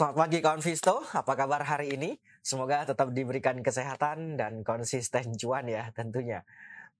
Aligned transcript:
Selamat 0.00 0.16
pagi 0.16 0.40
kawan 0.40 0.64
Visto, 0.64 1.04
apa 1.12 1.36
kabar 1.36 1.60
hari 1.60 1.92
ini? 1.92 2.16
Semoga 2.40 2.88
tetap 2.88 3.12
diberikan 3.12 3.60
kesehatan 3.60 4.40
dan 4.40 4.64
konsisten 4.64 5.36
cuan 5.36 5.68
ya 5.68 5.92
tentunya. 5.92 6.40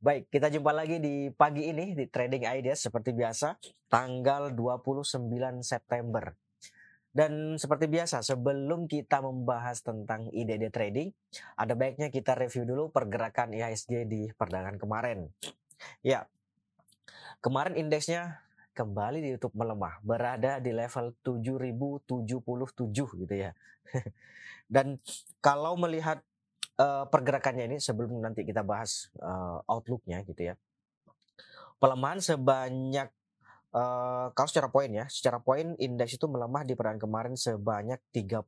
Baik, 0.05 0.29
kita 0.29 0.53
jumpa 0.53 0.69
lagi 0.69 1.01
di 1.01 1.33
pagi 1.33 1.65
ini 1.73 1.97
di 1.97 2.05
Trading 2.13 2.45
Ideas 2.45 2.85
seperti 2.85 3.17
biasa 3.17 3.57
tanggal 3.89 4.53
29 4.53 5.17
September. 5.65 6.37
Dan 7.09 7.57
seperti 7.57 7.89
biasa, 7.89 8.21
sebelum 8.21 8.85
kita 8.85 9.25
membahas 9.25 9.81
tentang 9.81 10.29
ide-ide 10.37 10.69
trading, 10.69 11.09
ada 11.57 11.73
baiknya 11.73 12.13
kita 12.13 12.37
review 12.37 12.69
dulu 12.69 12.93
pergerakan 12.93 13.57
IHSG 13.57 14.05
di 14.05 14.29
perdagangan 14.37 14.77
kemarin. 14.77 15.33
Ya, 16.05 16.29
kemarin 17.41 17.81
indeksnya 17.81 18.45
kembali 18.73 19.21
ditutup 19.21 19.53
melemah, 19.55 19.99
berada 20.01 20.63
di 20.63 20.71
level 20.71 21.13
7077 21.23 23.23
gitu 23.27 23.35
ya. 23.35 23.51
Dan 24.75 25.03
kalau 25.43 25.75
melihat 25.75 26.23
uh, 26.79 27.05
pergerakannya 27.11 27.75
ini 27.75 27.77
sebelum 27.83 28.23
nanti 28.23 28.47
kita 28.47 28.63
bahas 28.63 29.11
uh, 29.19 29.61
outlooknya 29.67 30.23
gitu 30.25 30.53
ya. 30.53 30.55
Pelemahan 31.81 32.21
sebanyak 32.21 33.09
uh, 33.73 34.29
kalau 34.37 34.49
secara 34.49 34.69
poin 34.69 34.91
ya, 34.93 35.09
secara 35.11 35.41
poin 35.41 35.75
indeks 35.81 36.21
itu 36.21 36.29
melemah 36.29 36.63
di 36.63 36.77
perdagangan 36.77 37.03
kemarin 37.03 37.35
sebanyak 37.35 37.99
35 38.13 38.47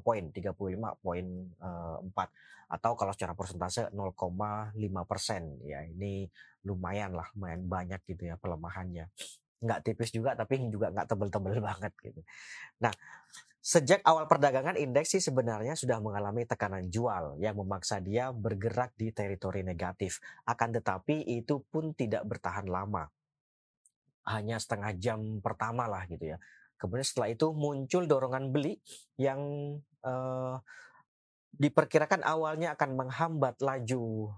poin, 0.00 0.24
35 0.32 1.02
poin 1.02 1.26
uh, 1.60 1.98
4 2.00 2.70
atau 2.70 2.94
kalau 2.94 3.10
secara 3.10 3.34
persentase 3.34 3.90
0,5 3.90 4.78
persen 5.10 5.58
ya 5.66 5.82
ini 5.82 6.30
lumayan 6.62 7.18
lah, 7.18 7.26
lumayan 7.34 7.66
banyak 7.66 7.98
gitu 8.06 8.30
ya 8.30 8.38
pelemahannya 8.38 9.10
nggak 9.60 9.80
tipis 9.84 10.10
juga 10.10 10.32
tapi 10.32 10.56
juga 10.72 10.88
nggak 10.90 11.06
tebel-tebel 11.08 11.60
banget 11.68 11.92
gitu. 12.00 12.20
Nah, 12.80 12.92
sejak 13.60 14.00
awal 14.08 14.24
perdagangan 14.24 14.80
indeks 14.80 15.12
sih 15.16 15.22
sebenarnya 15.22 15.76
sudah 15.76 16.00
mengalami 16.00 16.48
tekanan 16.48 16.88
jual 16.88 17.36
yang 17.38 17.60
memaksa 17.60 18.00
dia 18.00 18.32
bergerak 18.32 18.96
di 18.96 19.12
teritori 19.12 19.60
negatif. 19.60 20.18
Akan 20.48 20.72
tetapi 20.72 21.28
itu 21.28 21.60
pun 21.68 21.92
tidak 21.92 22.24
bertahan 22.24 22.64
lama. 22.64 23.06
Hanya 24.28 24.56
setengah 24.56 24.96
jam 24.96 25.20
pertama 25.44 25.84
lah 25.84 26.08
gitu 26.08 26.36
ya. 26.36 26.38
Kemudian 26.80 27.04
setelah 27.04 27.28
itu 27.28 27.52
muncul 27.52 28.08
dorongan 28.08 28.48
beli 28.48 28.80
yang 29.20 29.40
eh, 30.00 30.56
diperkirakan 31.60 32.24
awalnya 32.24 32.72
akan 32.72 32.96
menghambat 32.96 33.60
laju 33.60 34.32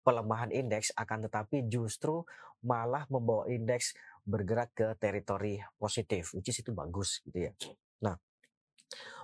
pelemahan 0.00 0.50
indeks 0.50 0.92
akan 0.96 1.28
tetapi 1.28 1.68
justru 1.68 2.24
malah 2.64 3.08
membawa 3.08 3.48
indeks 3.48 3.96
bergerak 4.24 4.70
ke 4.76 4.86
teritori 5.00 5.60
positif, 5.80 6.36
which 6.36 6.52
is 6.52 6.60
itu 6.60 6.72
bagus 6.72 7.24
gitu 7.24 7.48
ya. 7.48 7.52
Nah, 8.04 8.16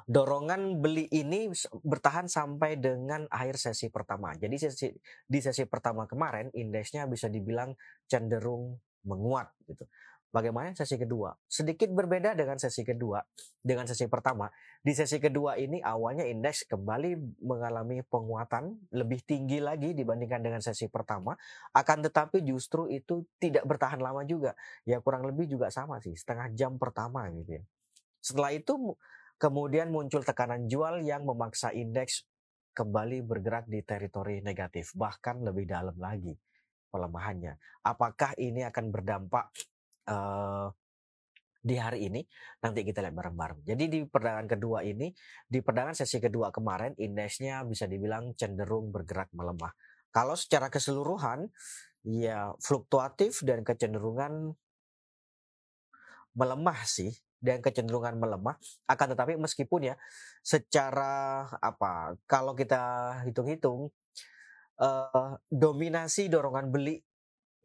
dorongan 0.06 0.78
beli 0.78 1.10
ini 1.10 1.50
bertahan 1.82 2.30
sampai 2.30 2.78
dengan 2.78 3.26
akhir 3.28 3.58
sesi 3.58 3.90
pertama. 3.90 4.32
Jadi 4.38 4.56
sesi 4.56 4.88
di 5.26 5.38
sesi 5.42 5.66
pertama 5.66 6.06
kemarin 6.08 6.48
indeksnya 6.54 7.04
bisa 7.10 7.26
dibilang 7.26 7.74
cenderung 8.06 8.78
menguat 9.06 9.50
gitu. 9.66 9.84
Bagaimana 10.36 10.76
sesi 10.76 11.00
kedua? 11.00 11.32
Sedikit 11.48 11.88
berbeda 11.96 12.36
dengan 12.36 12.60
sesi 12.60 12.84
kedua. 12.84 13.24
Dengan 13.56 13.88
sesi 13.88 14.04
pertama, 14.04 14.52
di 14.84 14.92
sesi 14.92 15.16
kedua 15.16 15.56
ini 15.56 15.80
awalnya 15.80 16.28
indeks 16.28 16.68
kembali 16.68 17.40
mengalami 17.40 18.04
penguatan 18.04 18.76
lebih 18.92 19.24
tinggi 19.24 19.64
lagi 19.64 19.96
dibandingkan 19.96 20.44
dengan 20.44 20.60
sesi 20.60 20.92
pertama. 20.92 21.32
Akan 21.72 22.04
tetapi 22.04 22.44
justru 22.44 22.84
itu 22.92 23.24
tidak 23.40 23.64
bertahan 23.64 23.96
lama 23.96 24.28
juga. 24.28 24.52
Ya 24.84 25.00
kurang 25.00 25.24
lebih 25.24 25.48
juga 25.48 25.72
sama 25.72 26.04
sih, 26.04 26.12
setengah 26.12 26.52
jam 26.52 26.76
pertama 26.76 27.24
gitu 27.32 27.56
ya. 27.56 27.64
Setelah 28.20 28.52
itu 28.52 28.92
kemudian 29.40 29.88
muncul 29.88 30.20
tekanan 30.20 30.68
jual 30.68 31.00
yang 31.00 31.24
memaksa 31.24 31.72
indeks 31.72 32.28
kembali 32.76 33.24
bergerak 33.24 33.72
di 33.72 33.80
teritori 33.80 34.44
negatif, 34.44 34.92
bahkan 35.00 35.40
lebih 35.40 35.64
dalam 35.64 35.96
lagi 35.96 36.36
pelemahannya. 36.92 37.56
Apakah 37.88 38.36
ini 38.36 38.68
akan 38.68 38.92
berdampak 38.92 39.48
uh, 40.10 40.70
di 41.66 41.74
hari 41.74 42.06
ini 42.06 42.22
nanti 42.62 42.86
kita 42.86 43.02
lihat 43.02 43.14
bareng-bareng. 43.18 43.66
Jadi 43.66 43.84
di 43.90 44.00
perdagangan 44.06 44.46
kedua 44.46 44.86
ini, 44.86 45.10
di 45.50 45.58
perdagangan 45.58 45.98
sesi 45.98 46.22
kedua 46.22 46.54
kemarin 46.54 46.94
indeksnya 46.94 47.66
bisa 47.66 47.90
dibilang 47.90 48.38
cenderung 48.38 48.94
bergerak 48.94 49.34
melemah. 49.34 49.74
Kalau 50.14 50.38
secara 50.38 50.70
keseluruhan 50.70 51.50
ya 52.06 52.54
fluktuatif 52.62 53.42
dan 53.42 53.66
kecenderungan 53.66 54.54
melemah 56.38 56.80
sih 56.86 57.10
dan 57.42 57.58
kecenderungan 57.58 58.14
melemah 58.14 58.54
akan 58.86 59.06
tetapi 59.12 59.34
meskipun 59.36 59.92
ya 59.92 59.94
secara 60.40 61.44
apa 61.58 62.14
kalau 62.30 62.54
kita 62.54 63.18
hitung-hitung 63.26 63.90
uh, 64.80 65.34
dominasi 65.50 66.28
dorongan 66.30 66.70
beli 66.70 67.02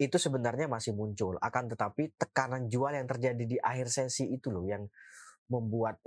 itu 0.01 0.17
sebenarnya 0.17 0.65
masih 0.65 0.97
muncul. 0.97 1.37
Akan 1.37 1.69
tetapi 1.69 2.17
tekanan 2.17 2.65
jual 2.65 2.89
yang 2.97 3.05
terjadi 3.05 3.43
di 3.45 3.57
akhir 3.61 3.93
sesi 3.93 4.25
itu 4.33 4.49
loh 4.49 4.65
yang 4.65 4.89
membuat 5.45 6.01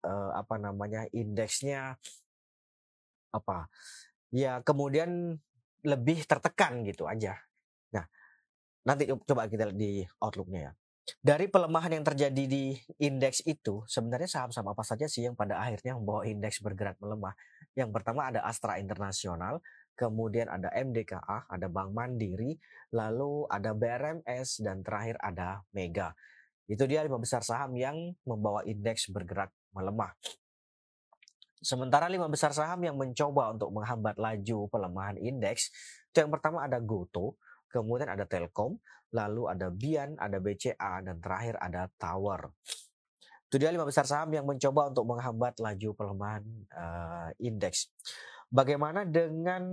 uh, 0.00 0.32
apa 0.32 0.56
namanya 0.56 1.04
indeksnya 1.12 2.00
apa 3.34 3.68
ya 4.32 4.64
kemudian 4.64 5.36
lebih 5.84 6.24
tertekan 6.24 6.80
gitu 6.88 7.04
aja. 7.04 7.36
Nah 7.92 8.08
nanti 8.88 9.04
coba 9.12 9.44
kita 9.44 9.68
lihat 9.68 9.76
di 9.76 10.00
outlooknya 10.24 10.72
ya. 10.72 10.72
Dari 11.20 11.52
pelemahan 11.52 12.00
yang 12.00 12.04
terjadi 12.04 12.48
di 12.48 12.72
indeks 12.96 13.44
itu, 13.44 13.84
sebenarnya 13.84 14.24
saham-saham 14.24 14.72
apa 14.72 14.80
saja 14.80 15.04
sih 15.04 15.28
yang 15.28 15.36
pada 15.36 15.60
akhirnya 15.60 16.00
membawa 16.00 16.24
indeks 16.24 16.64
bergerak 16.64 16.96
melemah? 16.96 17.36
Yang 17.76 17.92
pertama 17.92 18.32
ada 18.32 18.40
Astra 18.40 18.80
Internasional, 18.80 19.60
kemudian 19.94 20.50
ada 20.50 20.70
MDKA, 20.74 21.46
ada 21.48 21.66
Bank 21.70 21.94
Mandiri, 21.94 22.58
lalu 22.94 23.46
ada 23.50 23.70
BRMS, 23.74 24.62
dan 24.62 24.82
terakhir 24.82 25.18
ada 25.22 25.62
Mega. 25.70 26.14
Itu 26.66 26.86
dia 26.90 27.02
lima 27.06 27.18
besar 27.18 27.42
saham 27.46 27.74
yang 27.78 27.96
membawa 28.26 28.66
indeks 28.66 29.10
bergerak 29.10 29.50
melemah. 29.74 30.14
Sementara 31.64 32.12
lima 32.12 32.28
besar 32.28 32.52
saham 32.52 32.84
yang 32.84 32.96
mencoba 33.00 33.56
untuk 33.56 33.72
menghambat 33.72 34.20
laju 34.20 34.68
pelemahan 34.68 35.16
indeks, 35.16 35.72
itu 36.12 36.20
yang 36.20 36.28
pertama 36.28 36.66
ada 36.66 36.76
Goto, 36.76 37.40
kemudian 37.72 38.12
ada 38.12 38.28
Telkom, 38.28 38.76
lalu 39.16 39.48
ada 39.48 39.72
Bian, 39.72 40.18
ada 40.20 40.42
BCA, 40.42 41.00
dan 41.00 41.22
terakhir 41.22 41.56
ada 41.62 41.88
Tower. 41.96 42.52
Itu 43.48 43.62
dia 43.62 43.70
lima 43.70 43.86
besar 43.86 44.02
saham 44.04 44.34
yang 44.34 44.44
mencoba 44.44 44.90
untuk 44.90 45.06
menghambat 45.06 45.62
laju 45.62 45.90
pelemahan 45.94 46.44
uh, 46.74 47.30
indeks. 47.38 47.86
Bagaimana 48.50 49.04
dengan 49.08 49.64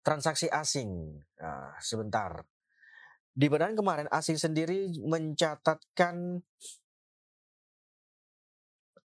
transaksi 0.00 0.48
asing? 0.48 1.20
Nah, 1.40 1.76
sebentar. 1.80 2.44
Di 3.38 3.46
badan 3.46 3.78
kemarin 3.78 4.10
asing 4.10 4.34
sendiri 4.34 4.90
mencatatkan 5.06 6.42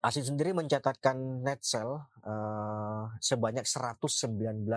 asing 0.04 0.26
sendiri 0.28 0.52
mencatatkan 0.52 1.16
net 1.48 1.64
sell 1.64 2.04
uh, 2.28 3.08
sebanyak 3.24 3.64
119 3.64 4.68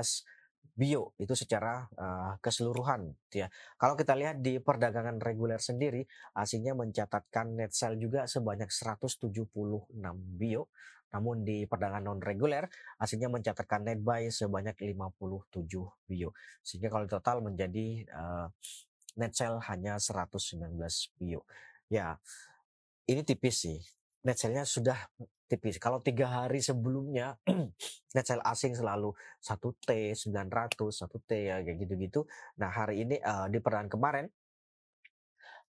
bio 0.77 1.17
itu 1.17 1.33
secara 1.33 1.89
uh, 1.97 2.37
keseluruhan 2.45 3.17
gitu 3.27 3.43
ya. 3.43 3.49
Kalau 3.81 3.97
kita 3.97 4.13
lihat 4.13 4.45
di 4.45 4.61
perdagangan 4.61 5.17
reguler 5.25 5.57
sendiri 5.57 6.05
asingnya 6.37 6.77
mencatatkan 6.77 7.57
net 7.57 7.73
sell 7.73 7.97
juga 7.97 8.29
sebanyak 8.29 8.69
176 8.69 9.33
bio 10.37 10.69
namun 11.17 11.47
di 11.49 11.65
perdagangan 11.65 12.05
non 12.13 12.21
reguler 12.21 12.69
aslinya 13.01 13.33
mencatatkan 13.33 13.89
net 13.89 14.05
buy 14.05 14.29
sebanyak 14.29 14.77
57 14.77 15.65
bio. 16.05 16.31
Sehingga 16.61 16.93
kalau 16.93 17.09
total 17.09 17.41
menjadi 17.41 18.05
uh, 18.13 18.53
net 19.17 19.33
sell 19.33 19.57
hanya 19.65 19.97
119 19.97 20.77
bio. 21.17 21.41
Ya, 21.89 22.21
ini 23.09 23.25
tipis 23.25 23.65
sih. 23.65 23.81
Net 24.27 24.37
sell-nya 24.37 24.67
sudah 24.67 24.99
tipis. 25.47 25.79
Kalau 25.79 26.03
tiga 26.03 26.27
hari 26.43 26.59
sebelumnya 26.59 27.39
net 28.15 28.27
sell 28.27 28.43
asing 28.43 28.75
selalu 28.75 29.15
1T, 29.39 30.19
900, 30.19 31.07
1T 31.07 31.31
ya 31.39 31.57
kayak 31.63 31.79
gitu-gitu. 31.87 32.27
Nah 32.59 32.71
hari 32.75 33.07
ini 33.07 33.23
uh, 33.23 33.47
di 33.47 33.63
perdagangan 33.63 33.91
kemarin 33.91 34.27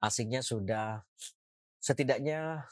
asingnya 0.00 0.41
sudah 0.41 1.05
setidaknya 1.76 2.64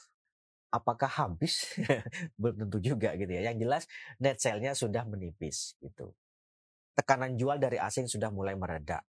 apakah 0.73 1.07
habis? 1.07 1.77
Belum 2.41 2.65
tentu 2.65 2.81
juga 2.81 3.13
gitu 3.13 3.29
ya. 3.29 3.53
Yang 3.53 3.57
jelas 3.61 3.83
net 4.17 4.41
sale-nya 4.41 4.73
sudah 4.73 5.05
menipis 5.05 5.77
gitu. 5.77 6.09
Tekanan 6.97 7.37
jual 7.37 7.61
dari 7.61 7.77
asing 7.77 8.09
sudah 8.09 8.33
mulai 8.33 8.57
mereda 8.57 9.05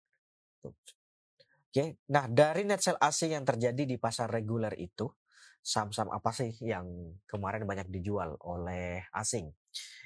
Oke, 0.65 1.99
nah 2.07 2.25
dari 2.31 2.63
net 2.63 2.79
sale 2.79 2.95
asing 3.03 3.35
yang 3.35 3.43
terjadi 3.43 3.83
di 3.83 3.99
pasar 3.99 4.31
reguler 4.31 4.71
itu, 4.79 5.11
saham-saham 5.65 6.13
apa 6.13 6.29
sih 6.29 6.53
yang 6.61 6.85
kemarin 7.25 7.65
banyak 7.65 7.89
dijual 7.89 8.37
oleh 8.45 9.01
asing? 9.17 9.49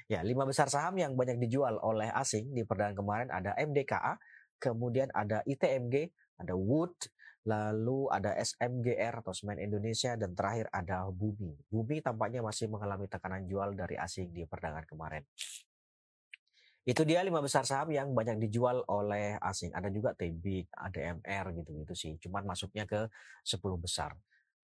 Ya, 0.08 0.24
lima 0.24 0.48
besar 0.48 0.72
saham 0.72 0.96
yang 0.96 1.12
banyak 1.12 1.36
dijual 1.36 1.76
oleh 1.84 2.08
asing 2.16 2.56
di 2.56 2.64
perdagangan 2.64 2.96
kemarin 2.96 3.28
ada 3.28 3.52
MDKA, 3.60 4.16
kemudian 4.56 5.12
ada 5.12 5.44
ITMG, 5.44 6.08
ada 6.40 6.56
Wood, 6.56 6.96
lalu 7.44 8.08
ada 8.08 8.36
SMGR 8.36 9.24
atau 9.24 9.32
Semen 9.36 9.60
Indonesia 9.60 10.16
dan 10.16 10.32
terakhir 10.32 10.72
ada 10.72 11.08
Bumi. 11.08 11.56
Bumi 11.68 12.00
tampaknya 12.00 12.40
masih 12.40 12.72
mengalami 12.72 13.08
tekanan 13.08 13.44
jual 13.44 13.76
dari 13.76 14.00
asing 14.00 14.32
di 14.32 14.48
perdagangan 14.48 14.88
kemarin. 14.88 15.24
Itu 16.84 17.04
dia 17.04 17.20
lima 17.20 17.44
besar 17.44 17.68
saham 17.68 17.92
yang 17.92 18.16
banyak 18.16 18.40
dijual 18.40 18.82
oleh 18.88 19.36
asing. 19.44 19.70
Ada 19.76 19.92
juga 19.92 20.16
TBIG, 20.16 20.72
ADMR 20.72 21.44
gitu-gitu 21.60 21.94
sih. 21.94 22.12
Cuman 22.16 22.48
masuknya 22.48 22.88
ke 22.88 23.06
10 23.44 23.76
besar. 23.76 24.16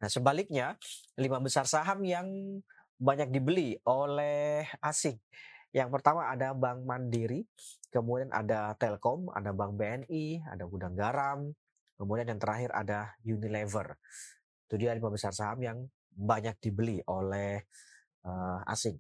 Nah 0.03 0.09
sebaliknya 0.09 0.77
lima 1.17 1.41
besar 1.41 1.65
saham 1.65 2.05
yang 2.05 2.27
banyak 2.97 3.29
dibeli 3.33 3.77
oleh 3.85 4.65
asing. 4.81 5.21
Yang 5.73 6.01
pertama 6.01 6.33
ada 6.33 6.57
Bank 6.57 6.89
Mandiri, 6.89 7.45
kemudian 7.93 8.33
ada 8.33 8.73
Telkom, 8.81 9.29
ada 9.33 9.53
Bank 9.53 9.77
BNI, 9.77 10.49
ada 10.49 10.65
Gudang 10.65 10.97
Garam, 10.97 11.53
kemudian 12.01 12.33
yang 12.33 12.41
terakhir 12.41 12.73
ada 12.73 13.13
Unilever. 13.21 14.01
Itu 14.65 14.81
dia 14.81 14.97
lima 14.97 15.13
besar 15.13 15.37
saham 15.37 15.61
yang 15.61 15.79
banyak 16.17 16.57
dibeli 16.65 17.05
oleh 17.05 17.61
uh, 18.25 18.65
asing 18.73 18.97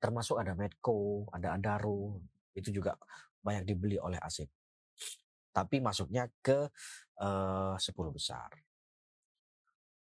termasuk 0.00 0.40
ada 0.40 0.56
Medco, 0.56 1.28
ada 1.30 1.54
Adaro, 1.54 2.24
itu 2.56 2.72
juga 2.72 2.96
banyak 3.44 3.68
dibeli 3.68 4.00
oleh 4.00 4.16
asing. 4.24 4.48
Tapi 5.52 5.78
masuknya 5.84 6.24
ke 6.40 6.66
uh, 7.20 7.76
10 7.76 8.16
besar. 8.16 8.48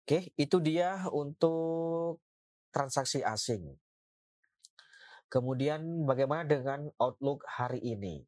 Oke, 0.01 0.33
itu 0.33 0.57
dia 0.57 1.05
untuk 1.13 2.17
transaksi 2.73 3.21
asing. 3.21 3.77
Kemudian 5.31 6.03
bagaimana 6.03 6.43
dengan 6.43 6.91
outlook 6.99 7.45
hari 7.47 7.79
ini? 7.79 8.25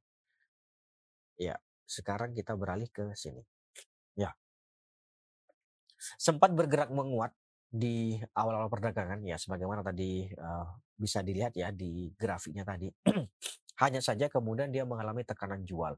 Ya, 1.35 1.59
sekarang 1.83 2.31
kita 2.31 2.53
beralih 2.55 2.87
ke 2.87 3.11
sini. 3.17 3.43
Ya. 4.15 4.31
Sempat 6.15 6.53
bergerak 6.53 6.93
menguat 6.93 7.33
di 7.73 8.21
awal-awal 8.37 8.69
perdagangan 8.69 9.25
ya 9.25 9.33
sebagaimana 9.33 9.81
tadi 9.81 10.29
uh, 10.29 10.77
bisa 10.93 11.25
dilihat 11.25 11.57
ya 11.57 11.73
di 11.73 12.13
grafiknya 12.13 12.61
tadi. 12.61 12.87
Hanya 13.83 13.99
saja 13.99 14.29
kemudian 14.29 14.69
dia 14.69 14.85
mengalami 14.85 15.25
tekanan 15.25 15.65
jual. 15.65 15.97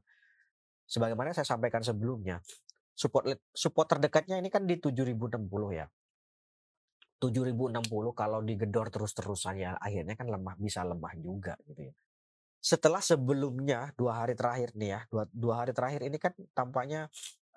Sebagaimana 0.88 1.36
saya 1.36 1.44
sampaikan 1.44 1.84
sebelumnya, 1.84 2.40
support 2.96 3.28
support 3.52 3.86
terdekatnya 3.92 4.40
ini 4.40 4.48
kan 4.48 4.64
di 4.64 4.80
7060 4.80 5.36
ya. 5.76 5.86
7060 7.16 7.80
kalau 8.12 8.40
digedor 8.44 8.92
terus-terusan 8.92 9.56
ya 9.56 9.72
akhirnya 9.80 10.16
kan 10.16 10.28
lemah 10.28 10.56
bisa 10.56 10.84
lemah 10.84 11.12
juga 11.20 11.56
gitu 11.68 11.92
ya. 11.92 11.94
Setelah 12.60 12.98
sebelumnya 12.98 13.94
dua 13.94 14.24
hari 14.24 14.34
terakhir 14.34 14.74
nih 14.74 14.90
ya, 14.96 15.00
dua, 15.06 15.24
dua 15.30 15.54
hari 15.62 15.72
terakhir 15.76 16.02
ini 16.02 16.18
kan 16.18 16.32
tampaknya 16.50 17.06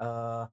uh, 0.03 0.45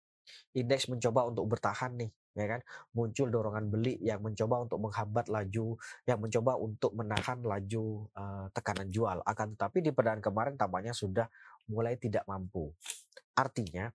indeks 0.54 0.88
mencoba 0.88 1.28
untuk 1.28 1.44
bertahan 1.50 1.92
nih 1.98 2.10
ya 2.36 2.46
kan 2.52 2.60
muncul 2.92 3.32
dorongan 3.32 3.72
beli 3.72 3.96
yang 4.04 4.20
mencoba 4.20 4.68
untuk 4.68 4.78
menghambat 4.84 5.32
laju 5.32 5.80
yang 6.04 6.18
mencoba 6.20 6.52
untuk 6.60 6.92
menahan 6.92 7.40
laju 7.40 8.12
uh, 8.12 8.46
tekanan 8.52 8.92
jual 8.92 9.24
akan 9.24 9.56
tetapi 9.56 9.80
di 9.80 9.90
perdagangan 9.96 10.20
kemarin 10.20 10.54
tampaknya 10.60 10.92
sudah 10.92 11.24
mulai 11.72 11.96
tidak 11.96 12.28
mampu 12.28 12.68
artinya 13.32 13.88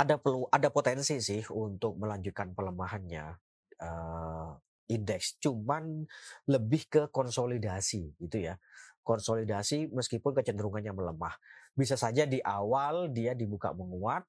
ada 0.00 0.16
perlu 0.16 0.48
ada 0.48 0.72
potensi 0.72 1.20
sih 1.20 1.44
untuk 1.52 2.00
melanjutkan 2.00 2.56
pelemahannya 2.56 3.36
uh, 3.84 4.56
indeks. 4.88 5.36
Cuman 5.44 6.08
lebih 6.48 6.88
ke 6.88 7.02
konsolidasi 7.12 8.16
gitu 8.16 8.48
ya. 8.48 8.56
Konsolidasi 9.04 9.92
meskipun 9.92 10.32
kecenderungannya 10.32 10.96
melemah. 10.96 11.36
Bisa 11.76 12.00
saja 12.00 12.24
di 12.24 12.40
awal 12.40 13.12
dia 13.12 13.36
dibuka 13.36 13.76
menguat 13.76 14.24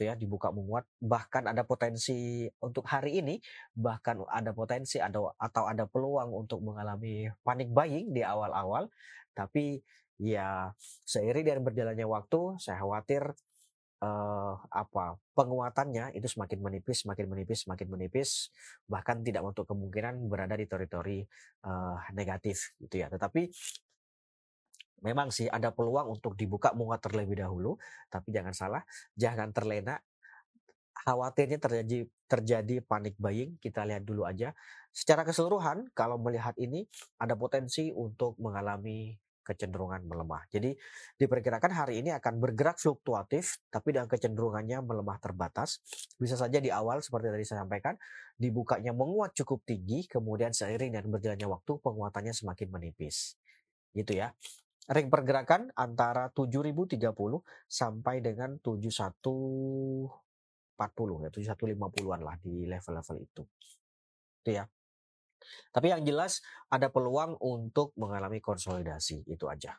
gitu 0.00 0.06
ya 0.06 0.14
dibuka 0.14 0.54
menguat. 0.54 0.86
Bahkan 1.02 1.50
ada 1.50 1.66
potensi 1.66 2.46
untuk 2.62 2.86
hari 2.86 3.18
ini 3.18 3.42
bahkan 3.74 4.22
ada 4.30 4.54
potensi 4.54 5.02
ada 5.02 5.18
atau 5.36 5.64
ada 5.66 5.90
peluang 5.90 6.30
untuk 6.32 6.62
mengalami 6.62 7.26
panik 7.42 7.68
buying 7.74 8.14
di 8.14 8.22
awal-awal. 8.22 8.86
Tapi 9.34 9.82
ya 10.20 10.70
seiring 11.04 11.44
dengan 11.44 11.62
berjalannya 11.66 12.06
waktu 12.06 12.40
saya 12.60 12.78
khawatir 12.84 13.34
uh, 14.00 14.54
apa 14.72 15.16
penguatannya 15.36 16.16
itu 16.16 16.26
semakin 16.26 16.58
menipis 16.60 17.04
semakin 17.06 17.26
menipis 17.28 17.64
semakin 17.68 17.86
menipis 17.88 18.30
bahkan 18.88 19.20
tidak 19.24 19.44
untuk 19.44 19.64
kemungkinan 19.68 20.28
berada 20.28 20.56
di 20.56 20.66
teritori 20.68 21.24
uh, 21.64 21.96
negatif 22.16 22.74
gitu 22.80 23.00
ya 23.00 23.08
tetapi 23.12 23.48
memang 25.00 25.32
sih 25.32 25.48
ada 25.48 25.72
peluang 25.72 26.20
untuk 26.20 26.36
dibuka 26.36 26.72
menguat 26.76 27.00
terlebih 27.00 27.40
dahulu, 27.40 27.76
tapi 28.12 28.32
jangan 28.32 28.54
salah, 28.54 28.82
jangan 29.16 29.50
terlena. 29.50 29.96
Khawatirnya 31.00 31.56
terjadi 31.56 32.04
terjadi 32.28 32.84
panik 32.84 33.16
buying, 33.16 33.56
kita 33.56 33.88
lihat 33.88 34.04
dulu 34.04 34.28
aja. 34.28 34.52
Secara 34.92 35.24
keseluruhan, 35.24 35.88
kalau 35.96 36.20
melihat 36.20 36.52
ini 36.60 36.84
ada 37.16 37.32
potensi 37.32 37.88
untuk 37.88 38.36
mengalami 38.36 39.16
kecenderungan 39.50 40.06
melemah. 40.06 40.46
Jadi 40.46 40.70
diperkirakan 41.18 41.74
hari 41.74 42.06
ini 42.06 42.14
akan 42.14 42.38
bergerak 42.38 42.78
fluktuatif, 42.78 43.58
tapi 43.66 43.98
dengan 43.98 44.06
kecenderungannya 44.06 44.78
melemah 44.86 45.18
terbatas. 45.18 45.82
Bisa 46.14 46.38
saja 46.38 46.62
di 46.62 46.70
awal 46.70 47.02
seperti 47.02 47.34
tadi 47.34 47.42
saya 47.42 47.66
sampaikan, 47.66 47.98
dibukanya 48.38 48.94
menguat 48.94 49.34
cukup 49.34 49.66
tinggi, 49.66 50.06
kemudian 50.06 50.54
seiring 50.54 50.94
dan 50.94 51.10
berjalannya 51.10 51.48
waktu 51.50 51.72
penguatannya 51.82 52.30
semakin 52.30 52.70
menipis. 52.70 53.34
Gitu 53.90 54.14
ya 54.14 54.30
ring 54.90 55.06
pergerakan 55.06 55.70
antara 55.78 56.34
7030 56.34 56.98
sampai 57.70 58.18
dengan 58.18 58.58
7140 58.58 60.10
ya 61.22 61.30
7150-an 61.30 62.20
lah 62.26 62.34
di 62.42 62.66
level-level 62.66 63.16
itu. 63.22 63.42
Itu 64.42 64.50
ya. 64.50 64.66
Tapi 65.70 65.92
yang 65.92 66.02
jelas 66.04 66.44
ada 66.68 66.88
peluang 66.92 67.36
untuk 67.40 67.94
mengalami 67.96 68.38
konsolidasi 68.42 69.26
itu 69.26 69.46
aja. 69.46 69.76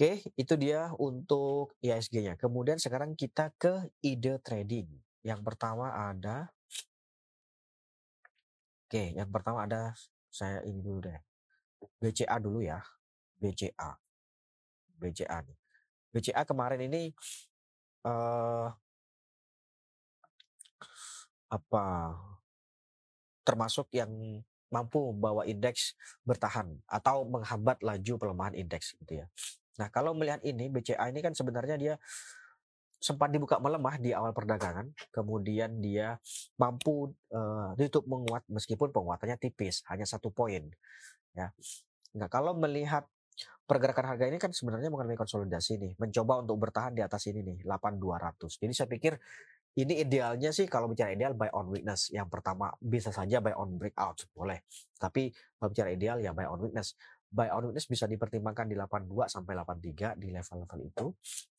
Oke, 0.00 0.24
itu 0.32 0.54
dia 0.56 0.88
untuk 0.96 1.76
ISG-nya. 1.84 2.40
Kemudian 2.40 2.80
sekarang 2.80 3.12
kita 3.12 3.52
ke 3.60 3.92
ide 4.00 4.40
trading. 4.40 4.88
Yang 5.20 5.40
pertama 5.44 5.92
ada 5.92 6.48
Oke, 8.90 9.14
yang 9.14 9.30
pertama 9.30 9.70
ada 9.70 9.94
saya 10.26 10.66
ini 10.66 10.82
dulu 10.82 11.06
deh. 11.06 11.20
BCA 12.02 12.42
dulu 12.42 12.58
ya. 12.58 12.82
BCA. 13.38 13.94
BCA 14.98 15.38
nih. 15.46 15.58
BCA 16.10 16.42
kemarin 16.42 16.80
ini 16.90 17.14
uh, 18.02 18.66
apa 21.50 21.86
termasuk 23.50 23.90
yang 23.90 24.38
mampu 24.70 25.10
membawa 25.10 25.42
indeks 25.50 25.98
bertahan 26.22 26.70
atau 26.86 27.26
menghambat 27.26 27.82
laju 27.82 28.14
pelemahan 28.22 28.54
indeks 28.54 28.94
gitu 29.02 29.26
ya. 29.26 29.26
Nah, 29.82 29.90
kalau 29.90 30.14
melihat 30.14 30.38
ini 30.46 30.70
BCA 30.70 31.10
ini 31.10 31.18
kan 31.18 31.34
sebenarnya 31.34 31.74
dia 31.74 31.94
sempat 33.00 33.32
dibuka 33.32 33.58
melemah 33.58 33.96
di 33.98 34.14
awal 34.14 34.30
perdagangan, 34.30 34.92
kemudian 35.10 35.82
dia 35.82 36.20
mampu 36.60 37.10
uh, 37.32 37.72
tutup 37.74 38.06
menguat 38.06 38.46
meskipun 38.46 38.94
penguatannya 38.94 39.40
tipis, 39.40 39.82
hanya 39.90 40.06
satu 40.06 40.30
poin. 40.30 40.68
Ya, 41.34 41.50
nah 42.14 42.28
kalau 42.28 42.54
melihat 42.54 43.08
pergerakan 43.64 44.14
harga 44.14 44.28
ini 44.28 44.36
kan 44.36 44.52
sebenarnya 44.52 44.92
mengalami 44.92 45.16
konsolidasi 45.16 45.80
nih, 45.80 45.92
mencoba 45.96 46.44
untuk 46.44 46.60
bertahan 46.60 46.92
di 46.92 47.00
atas 47.00 47.24
ini 47.32 47.40
nih, 47.40 47.58
8200. 47.64 48.60
Jadi 48.60 48.72
saya 48.76 48.88
pikir 48.92 49.16
ini 49.78 50.02
idealnya 50.02 50.50
sih 50.50 50.66
kalau 50.66 50.90
bicara 50.90 51.14
ideal 51.14 51.38
buy 51.38 51.46
on 51.54 51.70
weakness. 51.70 52.10
Yang 52.10 52.28
pertama 52.32 52.74
bisa 52.82 53.14
saja 53.14 53.38
buy 53.38 53.54
on 53.54 53.78
breakout, 53.78 54.26
boleh. 54.34 54.66
Tapi 54.98 55.30
kalau 55.30 55.70
bicara 55.70 55.94
ideal 55.94 56.18
ya 56.18 56.34
buy 56.34 56.50
on 56.50 56.58
weakness. 56.58 56.98
Buy 57.30 57.46
on 57.54 57.70
weakness 57.70 57.86
bisa 57.86 58.10
dipertimbangkan 58.10 58.66
di 58.66 58.74
82 58.74 59.30
sampai 59.30 59.54
83 59.54 60.18
di 60.18 60.34
level-level 60.34 60.80
itu. 60.82 61.06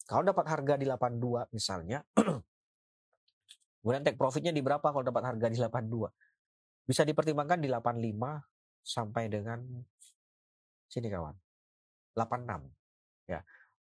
Kalau 0.04 0.24
dapat 0.28 0.46
harga 0.52 0.76
di 0.76 0.84
82 0.84 1.56
misalnya, 1.56 2.04
kemudian 3.80 4.04
take 4.04 4.20
profitnya 4.20 4.52
di 4.52 4.60
berapa 4.60 4.84
kalau 4.84 5.08
dapat 5.08 5.24
harga 5.24 5.48
di 5.48 5.56
82? 5.56 6.12
Bisa 6.84 7.08
dipertimbangkan 7.08 7.64
di 7.64 7.72
85 7.72 7.96
sampai 8.84 9.32
dengan 9.32 9.64
sini 10.92 11.08
kawan 11.08 11.32
86 12.18 13.32
ya 13.32 13.40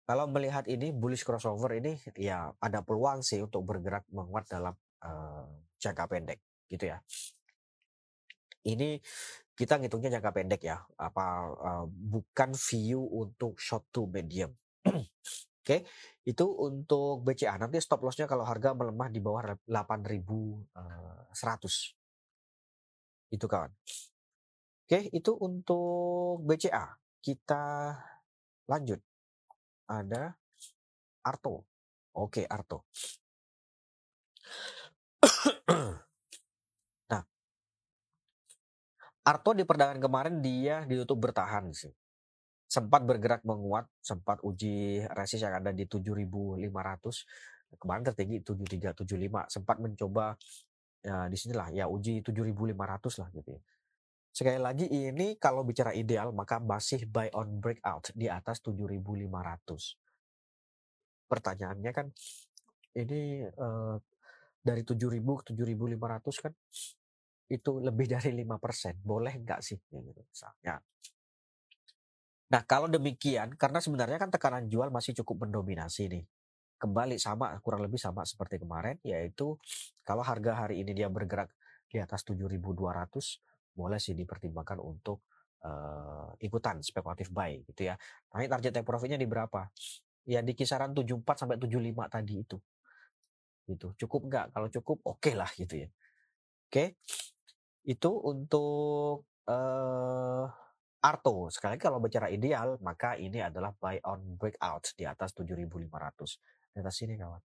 kalau 0.07 0.31
melihat 0.31 0.63
ini 0.71 0.95
bullish 0.95 1.27
crossover 1.27 1.75
ini 1.75 1.99
ya 2.15 2.55
ada 2.63 2.81
peluang 2.87 3.27
sih 3.27 3.43
untuk 3.43 3.67
bergerak 3.67 4.07
menguat 4.15 4.47
dalam 4.47 4.75
uh, 5.03 5.47
jangka 5.83 6.07
pendek 6.07 6.39
gitu 6.71 6.95
ya. 6.95 7.03
Ini 8.67 9.03
kita 9.59 9.83
ngitungnya 9.83 10.19
jangka 10.19 10.31
pendek 10.31 10.63
ya 10.63 10.79
apa 10.95 11.27
uh, 11.51 11.85
bukan 11.91 12.55
view 12.55 13.03
untuk 13.03 13.59
short 13.59 13.91
to 13.91 14.07
medium. 14.07 14.55
Oke 14.87 15.03
okay? 15.67 15.81
itu 16.23 16.47
untuk 16.47 17.27
BCA 17.27 17.59
nanti 17.59 17.83
stop 17.83 18.07
lossnya 18.07 18.31
kalau 18.31 18.47
harga 18.47 18.79
melemah 18.79 19.11
di 19.11 19.19
bawah 19.19 19.59
8100 19.67 20.07
eh, 20.79 21.75
itu 23.35 23.47
kawan. 23.51 23.75
Oke 23.75 24.87
okay? 24.87 25.03
itu 25.11 25.35
untuk 25.35 26.47
BCA 26.47 26.95
kita 27.19 27.99
Lanjut, 28.67 28.99
ada 29.87 30.35
Arto. 31.27 31.67
Oke, 32.17 32.47
Arto. 32.47 32.87
nah, 37.11 37.23
Arto 39.27 39.51
di 39.53 39.67
perdagangan 39.67 39.99
kemarin 39.99 40.39
dia 40.39 40.87
ditutup 40.87 41.19
bertahan 41.31 41.75
sih. 41.75 41.91
Sempat 42.67 43.07
bergerak 43.07 43.43
menguat, 43.47 43.87
sempat 44.03 44.43
uji 44.43 45.07
resist 45.15 45.47
yang 45.47 45.59
ada 45.59 45.71
di 45.71 45.87
7.500. 45.87 47.79
Kemarin 47.79 48.03
tertinggi 48.07 48.43
7375, 48.43 49.51
sempat 49.51 49.77
mencoba 49.83 50.39
ya 51.07 51.31
di 51.31 51.39
sinilah 51.39 51.71
ya 51.71 51.87
uji 51.87 52.23
7.500 52.23 53.23
lah 53.23 53.29
gitu 53.35 53.51
ya. 53.55 53.63
Sekali 54.37 54.61
lagi 54.61 54.85
ini 54.85 55.41
kalau 55.41 55.65
bicara 55.65 55.97
ideal 55.97 56.29
maka 56.37 56.61
masih 56.61 57.09
buy 57.09 57.33
on 57.33 57.57
breakout 57.57 58.13
di 58.13 58.29
atas 58.29 58.61
7.500. 58.61 59.01
Pertanyaannya 61.25 61.93
kan 61.97 62.13
ini 63.01 63.41
uh, 63.49 63.97
dari 64.61 64.85
7.000 64.85 65.25
ke 65.25 65.57
7.500 65.57 66.45
kan 66.45 66.53
itu 67.49 67.81
lebih 67.81 68.13
dari 68.13 68.37
lima 68.37 68.61
persen. 68.61 69.01
Boleh 69.01 69.41
nggak 69.41 69.65
sih? 69.65 69.81
Gitu 69.81 70.21
misalnya. 70.21 70.85
Nah 72.53 72.63
kalau 72.69 72.93
demikian 72.93 73.57
karena 73.57 73.81
sebenarnya 73.81 74.21
kan 74.21 74.29
tekanan 74.29 74.69
jual 74.69 74.93
masih 74.93 75.17
cukup 75.25 75.49
mendominasi 75.49 76.13
nih. 76.13 76.29
Kembali 76.77 77.17
sama 77.17 77.57
kurang 77.65 77.89
lebih 77.89 77.97
sama 77.97 78.21
seperti 78.29 78.61
kemarin 78.61 79.01
yaitu 79.01 79.57
kalau 80.05 80.21
harga 80.21 80.69
hari 80.69 80.85
ini 80.85 80.93
dia 80.93 81.09
bergerak 81.09 81.49
di 81.89 81.97
atas 81.97 82.21
7.200 82.29 83.56
boleh 83.77 84.01
sih 84.01 84.17
dipertimbangkan 84.17 84.81
untuk 84.81 85.29
uh, 85.63 86.33
ikutan 86.41 86.81
spekulatif 86.81 87.29
buy 87.29 87.61
gitu 87.69 87.93
ya. 87.93 87.95
Nanti 88.33 88.47
target 88.49 88.73
take 88.73 88.87
profitnya 88.89 89.21
di 89.21 89.29
berapa? 89.29 89.69
Ya 90.27 90.43
di 90.43 90.57
kisaran 90.57 90.97
74 90.97 91.47
sampai 91.47 91.57
75 91.61 92.09
tadi 92.11 92.35
itu. 92.43 92.59
Gitu. 93.67 93.87
Cukup 94.07 94.21
nggak? 94.33 94.47
Kalau 94.55 94.69
cukup 94.71 94.99
oke 95.07 95.21
okay 95.23 95.35
lah 95.39 95.51
gitu 95.55 95.87
ya. 95.87 95.89
Oke. 96.67 96.99
Itu 97.87 98.11
untuk 98.27 99.29
uh, 99.47 100.45
Arto. 101.07 101.53
Sekali 101.55 101.79
kalau 101.79 102.03
bicara 102.03 102.27
ideal 102.33 102.79
maka 102.83 103.15
ini 103.15 103.39
adalah 103.39 103.71
buy 103.77 104.03
on 104.11 104.35
breakout 104.35 104.91
di 104.99 105.07
atas 105.07 105.31
7.500 105.39 106.75
di 106.75 106.79
atas 106.83 106.95
sini 106.99 107.15
kawan. 107.15 107.43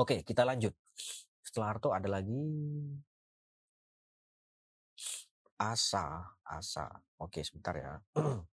Oke 0.00 0.24
kita 0.24 0.48
lanjut. 0.48 0.72
Setelah 1.44 1.76
Arto 1.76 1.92
ada 1.92 2.08
lagi 2.08 2.40
Asa 5.62 6.04
Asa 6.42 6.86
oke 7.22 7.40
sebentar 7.46 7.74
ya 7.78 7.92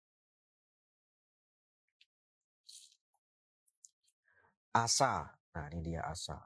Asa. 4.69 5.25
Nah, 5.57 5.65
ini 5.73 5.81
dia 5.81 6.01
Asa. 6.05 6.37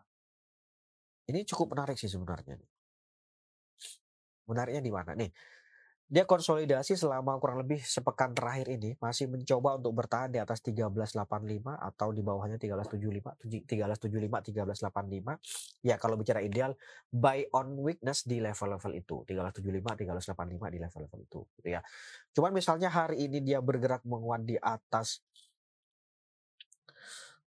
Ini 1.28 1.44
cukup 1.48 1.76
menarik 1.76 2.00
sih 2.00 2.08
sebenarnya. 2.08 2.56
Menariknya 4.48 4.84
di 4.84 4.92
mana 4.92 5.12
nih? 5.16 5.32
Dia 6.14 6.30
konsolidasi 6.30 6.94
selama 6.94 7.42
kurang 7.42 7.66
lebih 7.66 7.82
sepekan 7.82 8.38
terakhir 8.38 8.70
ini 8.70 8.94
masih 9.02 9.26
mencoba 9.26 9.82
untuk 9.82 9.98
bertahan 9.98 10.30
di 10.30 10.38
atas 10.38 10.62
1385 10.62 11.18
atau 11.74 12.14
di 12.14 12.22
bawahnya 12.22 12.62
1375, 12.62 13.34
1375, 13.42 14.30
1385. 14.54 15.42
Ya 15.82 15.98
kalau 15.98 16.14
bicara 16.14 16.46
ideal 16.46 16.78
buy 17.10 17.50
on 17.50 17.82
weakness 17.82 18.30
di 18.30 18.38
level-level 18.38 18.94
itu, 18.94 19.26
1375, 19.26 20.06
1385 20.38 20.70
di 20.70 20.78
level-level 20.86 21.20
itu 21.26 21.40
gitu 21.58 21.68
ya. 21.74 21.82
Cuman 22.30 22.54
misalnya 22.54 22.94
hari 22.94 23.26
ini 23.26 23.42
dia 23.42 23.58
bergerak 23.58 24.06
menguat 24.06 24.46
di 24.46 24.54
atas 24.62 25.18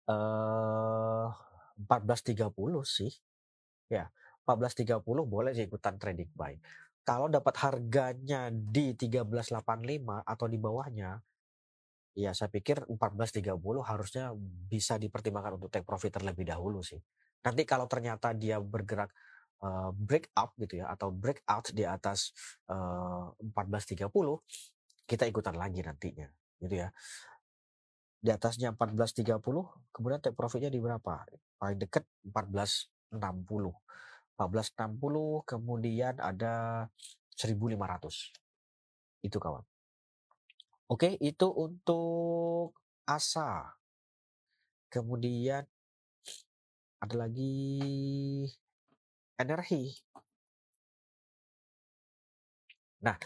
eh 0.06 1.28
14.30 1.82 2.46
sih. 2.86 3.10
Ya, 3.90 4.06
14.30 4.46 5.02
boleh 5.02 5.50
sih 5.50 5.66
ikutan 5.66 5.98
trading 5.98 6.30
buy. 6.30 6.54
Kalau 7.02 7.26
dapat 7.26 7.54
harganya 7.58 8.46
di 8.54 8.94
13.85 8.94 9.58
atau 10.22 10.46
di 10.46 10.58
bawahnya, 10.58 11.18
ya 12.14 12.30
saya 12.30 12.46
pikir 12.52 12.86
14.30 12.86 13.58
harusnya 13.82 14.30
bisa 14.70 15.00
dipertimbangkan 15.02 15.58
untuk 15.58 15.72
take 15.72 15.82
profit 15.82 16.22
terlebih 16.22 16.46
dahulu 16.46 16.78
sih. 16.84 17.02
Nanti 17.42 17.66
kalau 17.66 17.90
ternyata 17.90 18.30
dia 18.38 18.62
bergerak 18.62 19.10
uh, 19.66 19.90
break 19.90 20.30
up 20.38 20.54
gitu 20.62 20.78
ya 20.84 20.94
atau 20.94 21.10
break 21.10 21.42
out 21.48 21.74
di 21.74 21.82
atas 21.82 22.30
uh, 22.70 23.34
14.30, 23.42 24.06
kita 25.02 25.26
ikutan 25.26 25.58
lagi 25.58 25.82
nantinya 25.82 26.30
gitu 26.62 26.86
ya. 26.86 26.88
Di 28.22 28.30
atasnya 28.30 28.70
14.30 28.78 29.42
kemudian 29.90 30.22
take 30.22 30.38
profitnya 30.38 30.70
di 30.70 30.78
berapa? 30.78 31.26
Paling 31.58 31.78
dekat 31.82 32.06
14.60 32.30 33.18
14.60 34.36 35.48
kemudian 35.48 36.14
ada 36.18 36.86
1.500 37.36 39.26
itu 39.26 39.38
kawan 39.38 39.64
oke 40.90 41.08
itu 41.20 41.46
untuk 41.50 42.76
asa 43.06 43.76
kemudian 44.92 45.64
ada 47.02 47.14
lagi 47.16 47.66
energi 49.40 49.90
nah 53.02 53.18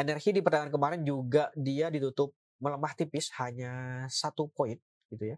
energi 0.00 0.32
di 0.32 0.40
perdagangan 0.40 0.72
kemarin 0.72 1.02
juga 1.04 1.52
dia 1.52 1.92
ditutup 1.92 2.32
melemah 2.60 2.92
tipis 2.92 3.32
hanya 3.40 4.04
satu 4.12 4.48
poin 4.52 4.76
gitu 5.08 5.34
ya. 5.34 5.36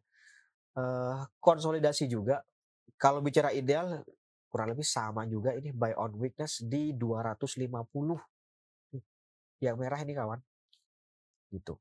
Uh, 0.75 1.23
konsolidasi 1.39 2.11
juga. 2.11 2.43
Kalau 2.99 3.23
bicara 3.23 3.55
ideal 3.55 4.03
kurang 4.53 4.77
lebih 4.77 4.85
sama 4.85 5.25
juga 5.25 5.57
ini 5.57 5.73
buy 5.73 5.97
on 5.97 6.13
weakness 6.21 6.61
di 6.61 6.93
250. 6.93 7.73
Yang 9.65 9.77
merah 9.81 10.01
ini 10.05 10.13
kawan. 10.13 10.41
Gitu. 11.49 11.81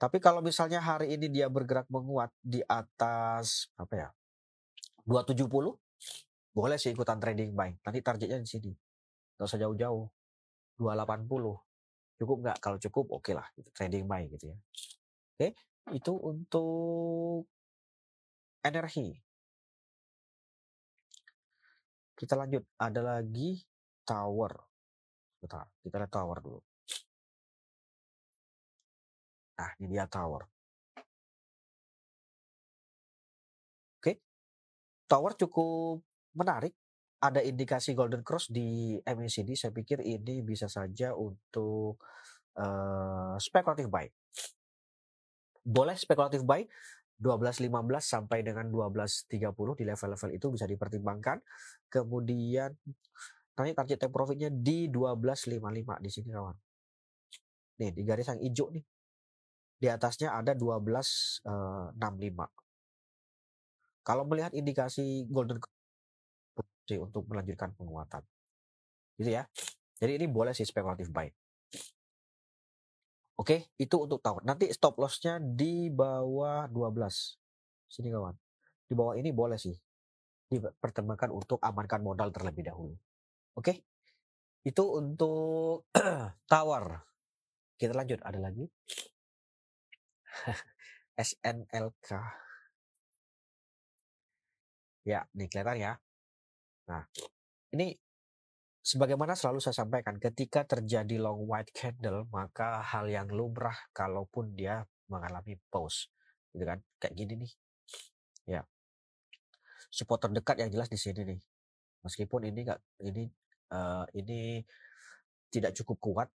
Tapi 0.00 0.18
kalau 0.18 0.42
misalnya 0.42 0.82
hari 0.82 1.14
ini 1.14 1.30
dia 1.30 1.46
bergerak 1.46 1.86
menguat 1.86 2.34
di 2.42 2.64
atas 2.66 3.70
apa 3.78 3.94
ya? 3.94 4.08
270 5.06 5.46
boleh 6.50 6.76
sih 6.82 6.90
ikutan 6.90 7.22
trading 7.22 7.54
buy. 7.54 7.70
Nanti 7.86 8.02
targetnya 8.02 8.42
di 8.42 8.48
sini. 8.50 8.72
Gak 9.38 9.46
usah 9.46 9.60
jauh-jauh. 9.62 10.10
280 10.80 11.70
cukup 12.20 12.36
nggak 12.44 12.58
kalau 12.60 12.76
cukup 12.76 13.04
oke 13.16 13.24
okay 13.24 13.34
lah 13.36 13.48
gitu, 13.56 13.68
trading 13.72 14.04
buy 14.04 14.28
gitu 14.28 14.52
ya 14.52 14.56
oke 15.36 15.48
itu 15.96 16.12
untuk 16.20 17.48
energi 18.60 19.16
kita 22.20 22.36
lanjut. 22.36 22.60
Ada 22.76 23.00
lagi 23.00 23.56
tower. 24.04 24.52
Bentar, 25.40 25.64
kita 25.80 25.96
lihat 25.96 26.12
tower 26.12 26.38
dulu. 26.44 26.60
Nah 29.56 29.70
ini 29.80 29.96
dia 29.96 30.04
tower. 30.04 30.44
Oke. 33.96 34.12
Tower 35.08 35.32
cukup 35.40 36.04
menarik. 36.36 36.76
Ada 37.20 37.44
indikasi 37.44 37.92
golden 37.92 38.24
cross 38.24 38.48
di 38.48 38.96
MACD, 39.04 39.52
saya 39.52 39.76
pikir 39.76 40.00
ini 40.00 40.40
bisa 40.40 40.72
saja 40.72 41.12
untuk 41.12 42.00
uh, 42.56 43.36
spekulatif 43.36 43.92
buy. 43.92 44.08
Boleh 45.60 46.00
spekulatif 46.00 46.40
buy 46.40 46.64
12.15 47.20 47.68
sampai 48.00 48.40
dengan 48.40 48.64
12.30 48.72 49.28
di 49.76 49.84
level-level 49.84 50.30
itu 50.32 50.46
bisa 50.48 50.64
dipertimbangkan. 50.64 51.36
Kemudian 51.92 52.72
nanti 53.54 53.72
target 53.76 53.98
take 54.00 54.12
profitnya 54.12 54.48
di 54.48 54.88
12.55 54.88 56.00
di 56.00 56.10
sini 56.10 56.28
kawan. 56.32 56.56
Nih 57.84 57.90
di 57.92 58.02
garis 58.08 58.24
yang 58.32 58.40
hijau 58.40 58.72
nih. 58.72 58.84
Di 59.80 59.86
atasnya 59.88 60.32
ada 60.32 60.56
12.65. 60.56 61.44
Uh, 61.44 62.48
Kalau 64.00 64.24
melihat 64.24 64.52
indikasi 64.56 65.28
golden 65.28 65.60
untuk 66.98 67.22
melanjutkan 67.28 67.70
penguatan. 67.76 68.24
Gitu 69.20 69.30
ya. 69.36 69.44
Jadi 70.00 70.16
ini 70.16 70.26
boleh 70.26 70.56
sih 70.56 70.64
spekulatif 70.64 71.12
buy. 71.12 71.28
Oke, 73.40 73.72
itu 73.80 73.96
untuk 73.96 74.20
tahun. 74.20 74.44
Nanti 74.44 74.68
stop 74.68 75.00
lossnya 75.00 75.40
di 75.40 75.88
bawah 75.88 76.68
12. 76.68 77.40
Sini 77.88 78.12
kawan. 78.12 78.36
Di 78.84 78.92
bawah 78.92 79.16
ini 79.16 79.32
boleh 79.32 79.56
sih 79.56 79.72
dipertimbangkan 80.50 81.32
untuk 81.32 81.56
amankan 81.64 82.04
modal 82.04 82.28
terlebih 82.36 82.68
dahulu. 82.68 82.92
Oke. 83.56 83.80
Itu 84.60 85.00
untuk 85.00 85.88
tower. 86.52 87.00
Kita 87.80 87.96
lanjut, 87.96 88.20
ada 88.20 88.36
lagi. 88.36 88.68
SNLK. 91.16 92.08
Ya, 95.08 95.24
nih 95.32 95.48
kelihatan 95.48 95.80
ya. 95.80 95.92
Nah, 96.92 97.08
ini 97.72 97.96
sebagaimana 98.80 99.36
selalu 99.36 99.60
saya 99.60 99.76
sampaikan, 99.84 100.16
ketika 100.16 100.64
terjadi 100.64 101.20
long 101.20 101.44
white 101.44 101.70
candle, 101.72 102.26
maka 102.32 102.80
hal 102.80 103.06
yang 103.06 103.28
lumrah 103.28 103.76
kalaupun 103.92 104.56
dia 104.56 104.84
mengalami 105.08 105.60
pause. 105.68 106.08
gitu 106.50 106.66
kan. 106.66 106.78
Kayak 106.98 107.14
gini 107.14 107.34
nih 107.46 107.52
ya. 108.58 108.62
Support 109.90 110.30
terdekat 110.30 110.56
yang 110.62 110.70
jelas 110.70 110.90
di 110.90 110.98
sini 110.98 111.22
nih. 111.34 111.40
Meskipun 112.06 112.46
ini 112.48 112.60
enggak 112.64 112.80
ini 113.02 113.28
uh, 113.74 114.06
ini 114.16 114.62
tidak 115.50 115.74
cukup 115.78 115.98
kuat 115.98 116.28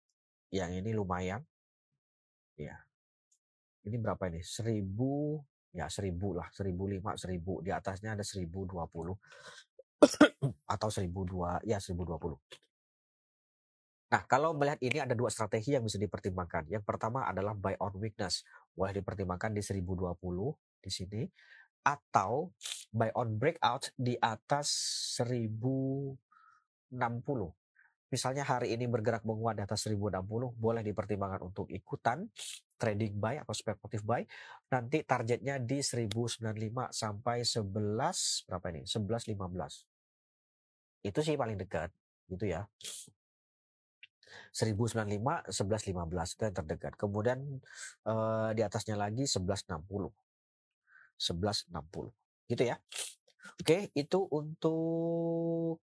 yang 0.52 0.72
ini 0.72 0.92
lumayan 0.96 1.44
ya. 2.56 2.76
Ini 3.86 3.96
berapa 4.02 4.32
ini? 4.32 4.42
Seribu 4.44 5.40
ya 5.76 5.92
seribu 5.92 6.40
lah 6.40 6.48
seribu 6.56 6.88
lima 6.88 7.20
seribu 7.20 7.60
di 7.60 7.68
atasnya 7.68 8.16
ada 8.16 8.24
seribu 8.24 8.64
dua 8.64 8.88
puluh 8.88 9.20
atau 10.74 10.90
seribu 10.92 11.24
dua 11.24 11.60
ya 11.64 11.80
seribu 11.80 12.04
dua 12.06 12.18
puluh 12.20 12.38
Nah, 14.06 14.22
kalau 14.30 14.54
melihat 14.54 14.80
ini 14.86 15.02
ada 15.02 15.12
dua 15.12 15.34
strategi 15.34 15.76
yang 15.76 15.84
bisa 15.84 15.98
dipertimbangkan. 15.98 16.70
Yang 16.72 16.88
pertama 16.88 17.28
adalah 17.28 17.58
buy 17.58 17.76
on 17.84 17.98
weakness. 18.00 18.46
Boleh 18.72 18.96
dipertimbangkan 18.96 19.52
di 19.52 19.60
1020 19.60 20.16
di 20.80 20.92
sini 20.94 21.22
atau 21.84 22.54
buy 22.96 23.10
on 23.18 23.36
breakout 23.36 23.92
di 23.98 24.16
atas 24.22 24.70
1060. 25.20 26.16
Misalnya 28.16 28.48
hari 28.48 28.72
ini 28.72 28.88
bergerak 28.88 29.28
menguat 29.28 29.60
di 29.60 29.68
atas 29.68 29.92
1060, 29.92 30.24
boleh 30.56 30.80
dipertimbangkan 30.88 31.52
untuk 31.52 31.68
ikutan 31.68 32.24
trading 32.80 33.20
buy 33.20 33.44
atau 33.44 33.52
speculative 33.52 34.08
buy. 34.08 34.24
Nanti 34.72 35.04
targetnya 35.04 35.60
di 35.60 35.84
1095 35.84 36.40
sampai 36.96 37.44
11 37.44 38.48
berapa 38.48 38.72
ini? 38.72 38.88
1115. 38.88 41.04
Itu 41.04 41.20
sih 41.28 41.36
paling 41.36 41.60
dekat 41.60 41.92
gitu 42.32 42.48
ya. 42.48 42.64
1095, 44.56 45.52
1115 45.52 46.40
itu 46.40 46.42
yang 46.48 46.56
terdekat. 46.56 46.96
Kemudian 46.96 47.60
uh, 48.08 48.56
di 48.56 48.64
atasnya 48.64 48.96
lagi 48.96 49.28
1160. 49.28 49.92
1160. 49.92 50.08
Gitu 52.48 52.64
ya. 52.64 52.80
Oke, 53.60 53.92
itu 53.92 54.24
untuk 54.32 55.84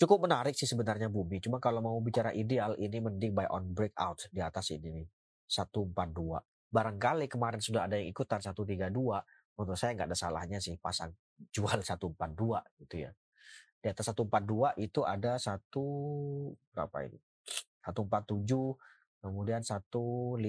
Cukup 0.04 0.28
menarik 0.28 0.58
sih 0.58 0.68
sebenarnya 0.68 1.08
Bumi. 1.08 1.40
Cuma 1.40 1.64
kalau 1.64 1.80
mau 1.80 1.96
bicara 2.04 2.36
ideal, 2.36 2.76
ini 2.76 3.00
mending 3.00 3.32
buy 3.32 3.48
on 3.48 3.72
breakout 3.72 4.28
di 4.34 4.44
atas 4.44 4.76
ini 4.76 5.00
nih. 5.00 5.08
142. 5.48 6.44
Barangkali 6.74 7.30
kemarin 7.30 7.62
sudah 7.62 7.88
ada 7.88 7.96
yang 7.96 8.12
ikutan 8.12 8.44
132. 8.44 8.92
Menurut 9.54 9.80
saya 9.80 9.94
nggak 9.94 10.10
ada 10.12 10.18
salahnya 10.18 10.58
sih 10.58 10.76
pasang 10.82 11.14
jual 11.56 11.80
142 11.80 12.20
gitu 12.84 12.96
ya. 13.00 13.12
Di 13.84 13.92
atas 13.92 14.16
142 14.16 14.80
itu 14.80 15.04
ada 15.04 15.36
satu 15.36 15.84
berapa 16.72 17.04
ini? 17.04 17.20
147 17.84 18.48
kemudian 19.20 19.60
157 19.60 20.40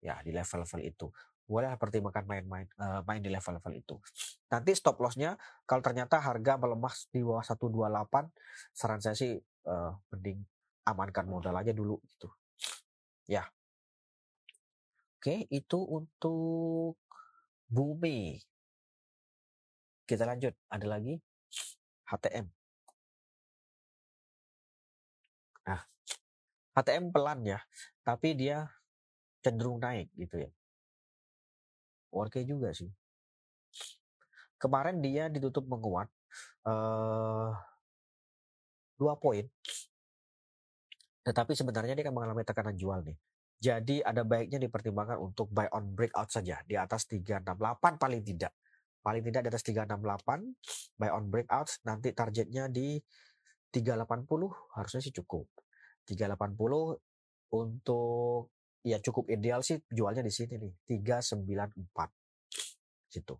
ya 0.00 0.16
di 0.24 0.32
level-level 0.32 0.80
itu 0.80 1.12
boleh 1.44 1.76
pertimbangkan 1.76 2.24
main-main 2.24 2.64
uh, 2.80 3.04
main 3.04 3.20
di 3.20 3.28
level-level 3.28 3.76
itu. 3.76 4.00
Nanti 4.48 4.72
stop 4.72 4.96
lossnya 5.04 5.36
kalau 5.68 5.84
ternyata 5.84 6.16
harga 6.24 6.56
melemah 6.56 6.94
di 7.12 7.20
bawah 7.20 7.44
128, 7.44 8.72
saran 8.72 9.04
saya 9.04 9.12
sih 9.12 9.36
uh, 9.68 9.92
mending 10.08 10.40
amankan 10.88 11.28
modal 11.28 11.52
aja 11.52 11.76
dulu 11.76 12.00
gitu. 12.08 12.32
Ya. 13.28 13.44
Oke, 15.20 15.44
itu 15.52 15.78
untuk 15.78 16.96
bumi. 17.68 18.40
Kita 20.08 20.24
lanjut. 20.26 20.56
Ada 20.66 20.86
lagi 20.98 21.20
HTM. 22.12 22.46
Nah, 25.64 25.80
HTM 26.76 27.08
pelan 27.08 27.40
ya, 27.48 27.58
tapi 28.04 28.36
dia 28.36 28.68
cenderung 29.40 29.80
naik 29.80 30.12
gitu 30.14 30.44
ya. 30.44 30.50
Oke 32.12 32.44
juga 32.44 32.76
sih. 32.76 32.92
Kemarin 34.60 35.00
dia 35.00 35.32
ditutup 35.32 35.64
menguat 35.64 36.06
uh, 36.68 37.50
dua 39.00 39.16
poin. 39.16 39.48
Tetapi 41.24 41.56
sebenarnya 41.56 41.96
dia 41.96 42.04
akan 42.04 42.14
mengalami 42.14 42.44
tekanan 42.44 42.76
jual 42.76 43.00
nih. 43.02 43.16
Jadi 43.62 44.02
ada 44.02 44.26
baiknya 44.26 44.58
dipertimbangkan 44.58 45.22
untuk 45.22 45.46
buy 45.50 45.70
on 45.70 45.94
breakout 45.94 46.30
saja 46.34 46.58
di 46.66 46.74
atas 46.74 47.06
368 47.06 47.94
paling 47.94 48.22
tidak. 48.26 48.50
Paling 49.02 49.22
tidak 49.26 49.42
di 49.44 49.50
atas 49.50 49.66
368 49.66 50.98
buy 50.98 51.10
on 51.10 51.26
breakout 51.26 51.68
nanti 51.82 52.14
targetnya 52.14 52.70
di 52.70 53.02
380 53.74 54.78
harusnya 54.78 55.02
sih 55.02 55.10
cukup. 55.10 55.50
380 56.06 57.02
untuk 57.52 58.48
ya 58.82 58.98
cukup 58.98 59.30
ideal 59.30 59.62
sih 59.62 59.78
jualnya 59.90 60.22
di 60.22 60.30
sini 60.30 60.58
nih 60.58 60.72
394 60.86 62.10
situ. 63.10 63.34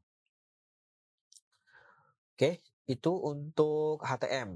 Oke, 2.33 2.59
itu 2.91 3.13
untuk 3.13 4.03
HTM 4.03 4.51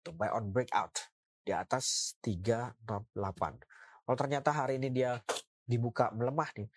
untuk 0.00 0.16
buy 0.16 0.32
on 0.32 0.52
breakout 0.54 1.10
di 1.44 1.52
atas 1.52 2.16
368. 2.22 3.58
Kalau 4.06 4.18
ternyata 4.18 4.54
hari 4.54 4.78
ini 4.78 4.94
dia 4.94 5.18
dibuka 5.64 6.10
melemah 6.14 6.50
nih, 6.56 6.68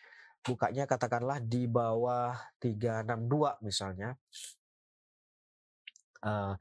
bukanya 0.44 0.84
katakanlah 0.84 1.40
di 1.40 1.66
bawah 1.66 2.36
362 2.60 3.64
misalnya. 3.64 4.14
Uh, 6.24 6.56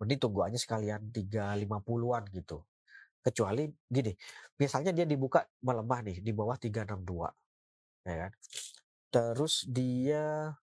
mending 0.00 0.20
tunggu 0.20 0.48
aja 0.48 0.56
sekalian 0.56 1.12
350-an 1.12 2.24
gitu. 2.32 2.64
Kecuali 3.20 3.68
gini, 3.84 4.16
misalnya 4.56 4.96
dia 4.96 5.04
dibuka 5.04 5.44
melemah 5.60 6.00
nih 6.00 6.24
di 6.24 6.32
bawah 6.32 6.56
362. 6.56 8.08
Ya 8.08 8.16
kan? 8.16 8.32
Terus 9.12 9.68
dia 9.68 10.56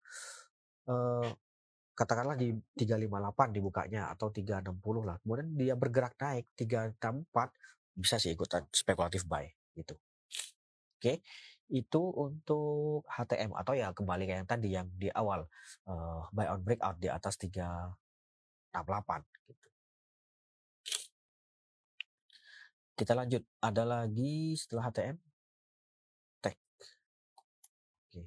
eh, 0.89 1.29
katakanlah 1.93 2.33
di 2.33 2.53
358 2.73 3.57
dibukanya 3.57 4.09
atau 4.09 4.33
360 4.33 5.05
lah. 5.05 5.21
Kemudian 5.21 5.53
dia 5.53 5.73
bergerak 5.77 6.17
naik 6.17 6.49
364 6.57 7.97
bisa 7.97 8.17
sih 8.17 8.33
ikutan 8.33 8.65
spekulatif 8.73 9.25
buy 9.29 9.45
gitu. 9.77 9.93
Oke, 10.97 11.21
itu 11.67 11.99
untuk 12.15 13.03
HTM 13.11 13.51
atau 13.51 13.75
ya 13.75 13.91
kembali 13.91 14.23
kayak 14.23 14.39
yang 14.43 14.49
tadi 14.49 14.69
yang 14.71 14.87
di 14.95 15.11
awal 15.11 15.43
uh, 15.87 16.23
buy 16.31 16.47
on 16.47 16.63
breakout 16.63 16.95
di 16.95 17.11
atas 17.11 17.35
368 17.35 18.71
gitu. 19.51 19.67
Kita 22.97 23.13
lanjut. 23.13 23.43
Ada 23.61 23.83
lagi 23.83 24.57
setelah 24.57 24.89
HTM? 24.89 25.17
Tech. 26.41 26.57
Oke. 28.09 28.23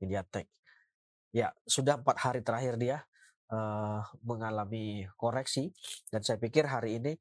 Ini 0.00 0.04
dia 0.06 0.22
tech. 0.24 0.48
Ya, 1.34 1.52
sudah 1.68 2.00
empat 2.00 2.16
hari 2.16 2.40
terakhir 2.40 2.80
dia 2.80 3.04
uh, 3.52 4.00
mengalami 4.24 5.04
koreksi 5.20 5.74
dan 6.08 6.24
saya 6.24 6.40
pikir 6.40 6.64
hari 6.64 6.96
ini 6.96 7.12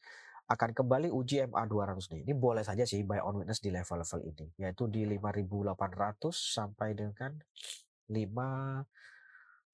akan 0.46 0.78
kembali 0.78 1.10
uji 1.10 1.50
MA 1.50 1.66
200 1.66 2.14
nih. 2.14 2.22
Ini 2.30 2.34
boleh 2.38 2.62
saja 2.62 2.86
sih 2.86 3.02
buy 3.02 3.18
on 3.18 3.42
witness 3.42 3.62
di 3.66 3.74
level-level 3.74 4.22
ini, 4.30 4.46
yaitu 4.62 4.86
di 4.86 5.02
5800 5.10 6.30
sampai 6.30 6.94
dengan 6.94 7.34
5 8.14 8.86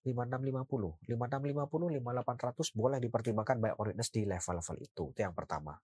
5650, 0.02 0.98
5650, 1.06 2.02
5800 2.02 2.74
boleh 2.74 2.98
dipertimbangkan 2.98 3.58
buy 3.62 3.72
on 3.76 3.92
witness 3.92 4.10
di 4.10 4.24
level-level 4.24 4.78
itu. 4.80 5.04
Itu 5.12 5.20
yang 5.20 5.36
pertama. 5.36 5.76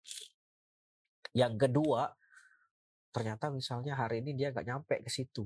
Yang 1.36 1.54
kedua, 1.68 2.08
ternyata 3.12 3.52
misalnya 3.52 3.94
hari 4.00 4.24
ini 4.24 4.34
dia 4.40 4.56
nggak 4.56 4.66
nyampe 4.66 4.96
ke 5.04 5.12
situ. 5.12 5.46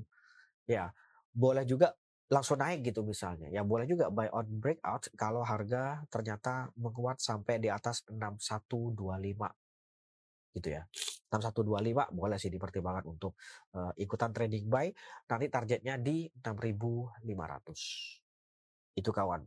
Ya, 0.64 0.94
boleh 1.34 1.66
juga 1.66 1.92
langsung 2.32 2.56
naik 2.56 2.88
gitu 2.88 3.04
misalnya. 3.04 3.52
Ya 3.52 3.60
boleh 3.60 3.84
juga 3.84 4.08
buy 4.08 4.32
on 4.32 4.48
breakout 4.48 5.12
kalau 5.20 5.44
harga 5.44 6.00
ternyata 6.08 6.72
menguat 6.80 7.20
sampai 7.20 7.60
di 7.60 7.68
atas 7.68 8.08
6125 8.08 10.56
gitu 10.56 10.68
ya. 10.72 10.88
6125 11.28 12.08
boleh 12.12 12.36
sih 12.40 12.48
dipertimbangkan 12.48 13.04
untuk 13.08 13.36
uh, 13.76 13.92
ikutan 14.00 14.32
trading 14.32 14.64
buy. 14.72 14.88
Nanti 15.28 15.52
targetnya 15.52 16.00
di 16.00 16.24
6500. 16.40 18.96
Itu 18.96 19.12
kawan. 19.12 19.44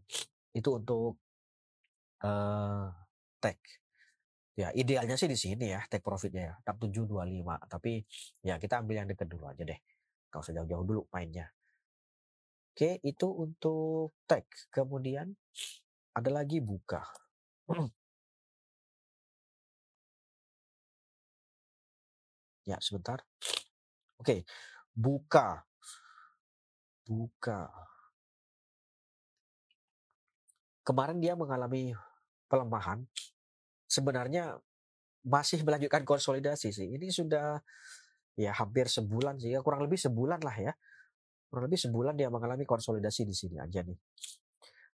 Itu 0.53 0.77
untuk 0.77 1.17
uh, 2.21 2.93
tech. 3.41 3.57
Ya, 4.55 4.71
idealnya 4.71 5.19
sih 5.19 5.27
di 5.27 5.35
sini 5.35 5.75
ya, 5.75 5.83
take 5.91 5.99
profitnya 5.99 6.55
ya, 6.55 6.63
6725. 6.63 7.67
Tapi 7.67 7.99
ya 8.45 8.55
kita 8.55 8.79
ambil 8.79 9.03
yang 9.03 9.09
dekat 9.11 9.27
dulu 9.27 9.51
aja 9.51 9.67
deh. 9.67 9.75
Gak 10.31 10.41
usah 10.41 10.55
jauh-jauh 10.55 10.87
dulu 10.87 11.03
mainnya. 11.11 11.54
Oke, 12.75 12.99
itu 13.07 13.31
untuk 13.31 14.19
tag. 14.27 14.43
Kemudian 14.67 15.31
ada 16.11 16.27
lagi 16.27 16.59
buka. 16.59 17.07
ya, 22.67 22.75
sebentar. 22.83 23.23
Oke, 24.19 24.43
buka. 24.91 25.63
buka. 27.07 27.71
Kemarin 30.83 31.23
dia 31.23 31.39
mengalami 31.39 31.95
pelemahan. 32.51 33.07
Sebenarnya 33.87 34.59
masih 35.23 35.63
melanjutkan 35.63 36.03
konsolidasi 36.03 36.75
sih. 36.75 36.91
Ini 36.91 37.07
sudah 37.07 37.55
ya 38.35 38.51
hampir 38.51 38.91
sebulan 38.91 39.39
sih 39.39 39.55
ya 39.55 39.63
kurang 39.63 39.87
lebih 39.87 39.95
sebulan 39.95 40.43
lah 40.43 40.59
ya 40.59 40.75
kurang 41.55 41.71
lebih 41.71 41.79
sebulan 41.79 42.19
dia 42.19 42.27
mengalami 42.27 42.67
konsolidasi 42.67 43.23
di 43.23 43.31
sini 43.31 43.55
aja 43.63 43.79
nih. 43.79 43.95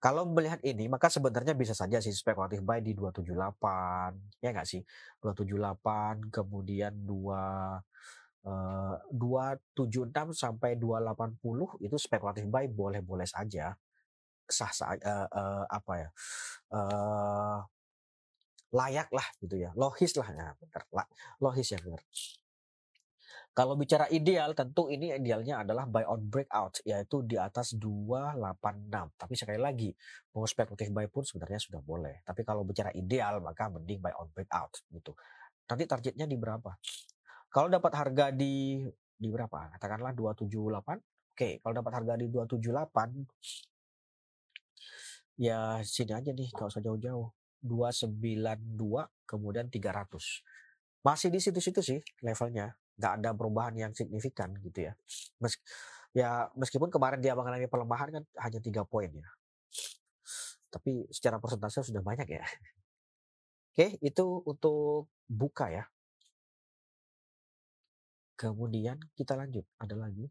Kalau 0.02 0.26
melihat 0.26 0.58
ini 0.66 0.90
maka 0.90 1.06
sebenarnya 1.06 1.54
bisa 1.54 1.70
saja 1.70 2.02
sih 2.02 2.10
spekulatif 2.10 2.66
buy 2.66 2.82
di 2.82 2.98
278 2.98 4.42
ya 4.42 4.50
nggak 4.50 4.66
sih? 4.66 4.82
278 5.22 6.34
kemudian 6.34 6.90
2 7.06 7.78
Uh, 8.48 8.96
276 9.12 10.32
sampai 10.32 10.78
280 10.80 11.84
itu 11.84 11.96
spekulatif 12.00 12.48
buy 12.48 12.64
boleh-boleh 12.70 13.26
saja. 13.28 13.76
Sah 14.48 14.72
sah 14.72 14.94
uh, 14.94 15.28
uh, 15.28 15.64
apa 15.68 15.92
ya? 16.00 16.08
Uh, 16.72 17.60
layak 18.72 19.10
lah 19.12 19.26
gitu 19.42 19.58
ya. 19.58 19.74
Logis 19.76 20.16
lah 20.16 20.32
ya 20.32 20.46
benar 20.54 20.82
logis 21.42 21.76
ya 21.76 21.78
benar 21.82 22.00
kalau 23.58 23.74
bicara 23.74 24.06
ideal, 24.14 24.54
tentu 24.54 24.86
ini 24.86 25.10
idealnya 25.10 25.66
adalah 25.66 25.82
buy 25.90 26.06
on 26.06 26.22
breakout, 26.30 26.78
yaitu 26.86 27.26
di 27.26 27.34
atas 27.34 27.74
286. 27.74 29.18
Tapi 29.18 29.34
sekali 29.34 29.58
lagi, 29.58 29.90
mau 30.30 30.46
spekulatif 30.46 30.94
buy 30.94 31.10
pun 31.10 31.26
sebenarnya 31.26 31.58
sudah 31.58 31.82
boleh. 31.82 32.22
Tapi 32.22 32.46
kalau 32.46 32.62
bicara 32.62 32.94
ideal, 32.94 33.42
maka 33.42 33.66
mending 33.66 33.98
buy 33.98 34.14
on 34.14 34.30
breakout 34.30 34.78
gitu. 34.94 35.10
Nanti 35.66 35.90
targetnya 35.90 36.30
di 36.30 36.38
berapa? 36.38 36.70
Kalau 37.50 37.66
dapat 37.66 37.98
harga 37.98 38.30
di 38.30 38.86
di 39.18 39.26
berapa? 39.26 39.74
Katakanlah 39.74 40.14
278. 40.14 41.34
Oke, 41.34 41.58
kalau 41.58 41.74
dapat 41.74 41.92
harga 41.98 42.14
di 42.14 42.30
278 42.30 43.26
ya 45.34 45.82
sini 45.82 46.14
aja 46.14 46.30
nih, 46.30 46.54
kalau 46.54 46.70
usah 46.70 46.78
jauh-jauh. 46.78 47.34
292 47.66 48.22
kemudian 49.26 49.66
300. 49.66 50.46
Masih 51.02 51.34
di 51.34 51.42
situ-situ 51.42 51.82
sih 51.82 51.98
levelnya 52.22 52.78
nggak 52.98 53.12
ada 53.22 53.30
perubahan 53.32 53.74
yang 53.78 53.92
signifikan 53.94 54.52
gitu 54.60 54.90
ya. 54.90 54.92
Mes 55.38 55.54
ya 56.16 56.50
meskipun 56.58 56.90
kemarin 56.90 57.22
dia 57.22 57.38
mengalami 57.38 57.70
pelemahan 57.70 58.08
kan 58.20 58.22
hanya 58.42 58.60
tiga 58.60 58.82
poin 58.82 59.08
ya. 59.14 59.28
Tapi 60.68 61.08
secara 61.08 61.40
persentase 61.40 61.80
sudah 61.86 62.02
banyak 62.04 62.28
ya. 62.28 62.44
Oke, 63.72 63.94
itu 64.02 64.24
untuk 64.42 65.06
buka 65.30 65.70
ya. 65.70 65.86
Kemudian 68.38 68.98
kita 69.14 69.34
lanjut, 69.38 69.66
ada 69.78 69.94
lagi. 69.98 70.26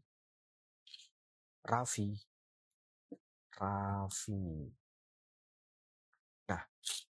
Raffi. 1.64 2.16
Raffi. 3.56 4.68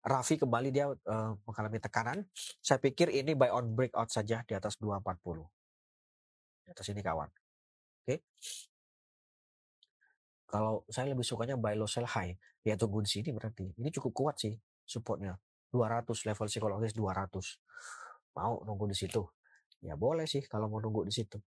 Raffi 0.07 0.39
kembali 0.39 0.69
dia 0.71 0.87
uh, 0.87 1.33
mengalami 1.43 1.79
tekanan. 1.83 2.19
Saya 2.62 2.79
pikir 2.79 3.11
ini 3.11 3.35
buy 3.35 3.51
on 3.51 3.75
breakout 3.75 4.07
saja 4.12 4.47
di 4.47 4.55
atas 4.55 4.79
240. 4.79 5.43
Di 6.62 6.69
atas 6.71 6.87
ini 6.95 7.03
kawan. 7.03 7.27
Oke. 7.27 8.07
Okay. 8.07 8.19
Kalau 10.47 10.87
saya 10.87 11.11
lebih 11.11 11.27
sukanya 11.27 11.59
buy 11.59 11.75
low 11.75 11.91
sell 11.91 12.07
high, 12.07 12.39
ya 12.62 12.79
tunggu 12.79 13.03
di 13.03 13.11
sini 13.11 13.35
berarti. 13.35 13.75
Ini 13.83 13.91
cukup 13.91 14.12
kuat 14.15 14.37
sih 14.39 14.55
supportnya. 14.87 15.35
200 15.75 16.07
level 16.07 16.47
psikologis 16.47 16.95
200. 16.95 18.39
Mau 18.39 18.62
nunggu 18.62 18.87
di 18.87 18.97
situ? 18.97 19.27
Ya 19.83 19.99
boleh 19.99 20.25
sih 20.31 20.47
kalau 20.47 20.71
mau 20.71 20.79
nunggu 20.79 21.03
di 21.03 21.12
situ. 21.12 21.43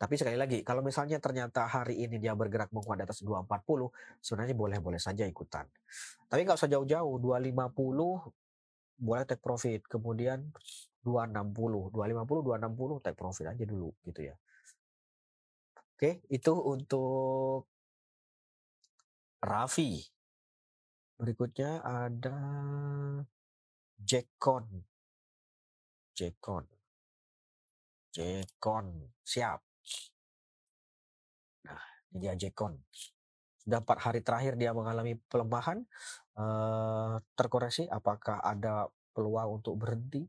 Tapi 0.00 0.16
sekali 0.16 0.32
lagi, 0.40 0.64
kalau 0.64 0.80
misalnya 0.80 1.20
ternyata 1.20 1.68
hari 1.68 2.00
ini 2.00 2.16
dia 2.16 2.32
bergerak 2.32 2.72
menguat 2.72 2.96
di 2.96 3.04
atas 3.04 3.20
240, 3.20 3.92
sebenarnya 4.24 4.56
boleh-boleh 4.56 4.96
saja 4.96 5.28
ikutan. 5.28 5.68
Tapi 6.24 6.40
nggak 6.48 6.56
usah 6.56 6.72
jauh-jauh, 6.72 7.20
250 7.20 8.32
boleh 8.96 9.24
take 9.28 9.44
profit, 9.44 9.84
kemudian 9.84 10.48
260, 11.04 11.92
250, 11.92 12.48
260 12.48 13.04
take 13.04 13.16
profit 13.20 13.52
aja 13.52 13.64
dulu 13.68 13.92
gitu 14.08 14.20
ya. 14.24 14.36
Oke, 15.76 16.24
itu 16.32 16.52
untuk 16.56 17.68
Raffi. 19.44 20.00
Berikutnya 21.20 21.84
ada 21.84 22.36
Jackon. 24.00 24.64
Jackon. 26.16 26.64
Jackon. 28.16 28.86
Siap. 29.20 29.69
Nah, 31.66 31.82
dia 32.14 32.32
Jackon. 32.36 32.78
Sudah 33.60 33.84
empat 33.84 33.98
hari 34.02 34.20
terakhir 34.24 34.56
dia 34.56 34.72
mengalami 34.72 35.20
pelemahan, 35.28 35.84
uh, 36.40 37.20
terkoreksi. 37.36 37.86
Apakah 37.86 38.40
ada 38.40 38.88
peluang 39.12 39.60
untuk 39.60 39.76
berhenti? 39.76 40.24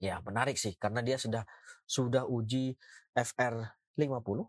Ya, 0.00 0.16
menarik 0.24 0.56
sih 0.56 0.72
karena 0.80 1.04
dia 1.04 1.20
sudah 1.20 1.44
sudah 1.84 2.24
uji 2.24 2.72
FR 3.12 3.68
50 4.00 4.48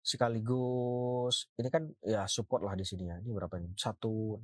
sekaligus 0.00 1.52
ini 1.60 1.68
kan 1.68 1.84
ya 2.00 2.24
support 2.24 2.64
lah 2.64 2.72
di 2.76 2.84
sini 2.84 3.08
ya. 3.08 3.16
Ini 3.20 3.30
berapa 3.32 3.60
ini? 3.60 3.72
160. 3.76 4.40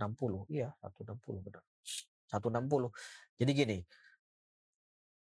Iya, 0.52 0.72
160 0.85 1.44
benar. 1.44 1.64
160. 2.29 2.92
Jadi 3.40 3.50
gini, 3.52 3.79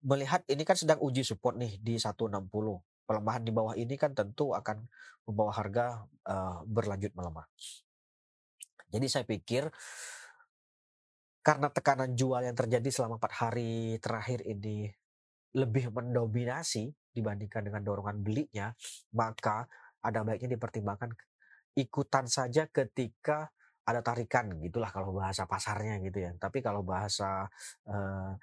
melihat 0.04 0.44
ini 0.48 0.62
kan 0.64 0.76
sedang 0.76 1.00
uji 1.00 1.24
support 1.24 1.56
nih 1.60 1.76
di 1.80 2.00
160 2.00 2.48
pelemahan 3.04 3.42
di 3.42 3.50
bawah 3.50 3.74
ini 3.74 3.98
kan 3.98 4.14
tentu 4.14 4.54
akan 4.54 4.86
membawa 5.26 5.50
harga 5.50 6.06
uh, 6.30 6.62
berlanjut 6.62 7.10
melemah. 7.18 7.46
Jadi 8.90 9.06
saya 9.06 9.24
pikir 9.26 9.66
karena 11.40 11.72
tekanan 11.72 12.14
jual 12.14 12.42
yang 12.44 12.54
terjadi 12.54 12.86
selama 12.92 13.18
empat 13.18 13.32
hari 13.34 13.96
terakhir 13.98 14.44
ini 14.46 14.86
lebih 15.56 15.90
mendominasi 15.90 16.94
dibandingkan 17.10 17.66
dengan 17.66 17.82
dorongan 17.82 18.22
belinya, 18.22 18.70
maka 19.18 19.66
ada 19.98 20.22
baiknya 20.22 20.54
dipertimbangkan 20.54 21.10
ikutan 21.74 22.30
saja 22.30 22.70
ketika 22.70 23.50
ada 23.82 24.06
tarikan 24.06 24.54
gitulah 24.62 24.90
kalau 24.94 25.10
bahasa 25.10 25.50
pasarnya 25.50 25.98
gitu 25.98 26.22
ya. 26.22 26.30
Tapi 26.38 26.62
kalau 26.62 26.86
bahasa 26.86 27.50
uh, 27.90 28.38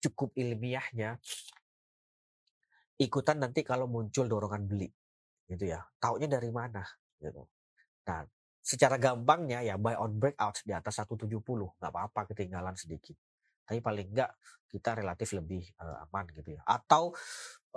cukup 0.00 0.32
ilmiahnya 0.34 1.20
ikutan 3.00 3.40
nanti 3.40 3.64
kalau 3.64 3.88
muncul 3.88 4.28
dorongan 4.28 4.68
beli 4.68 4.88
gitu 5.48 5.64
ya. 5.68 5.80
Taunya 5.96 6.28
dari 6.28 6.52
mana 6.52 6.84
gitu. 7.20 7.48
Nah 8.08 8.24
secara 8.60 9.00
gampangnya 9.00 9.64
ya 9.64 9.80
buy 9.80 9.96
on 9.96 10.20
breakout 10.20 10.60
di 10.68 10.76
atas 10.76 11.00
170 11.00 11.40
nggak 11.80 11.92
apa-apa 11.92 12.32
ketinggalan 12.32 12.76
sedikit. 12.76 13.16
Tapi 13.64 13.80
paling 13.80 14.12
enggak 14.12 14.34
kita 14.70 14.98
relatif 14.98 15.34
lebih 15.34 15.64
uh, 15.80 16.04
aman 16.08 16.26
gitu 16.34 16.58
ya. 16.58 16.62
Atau 16.68 17.16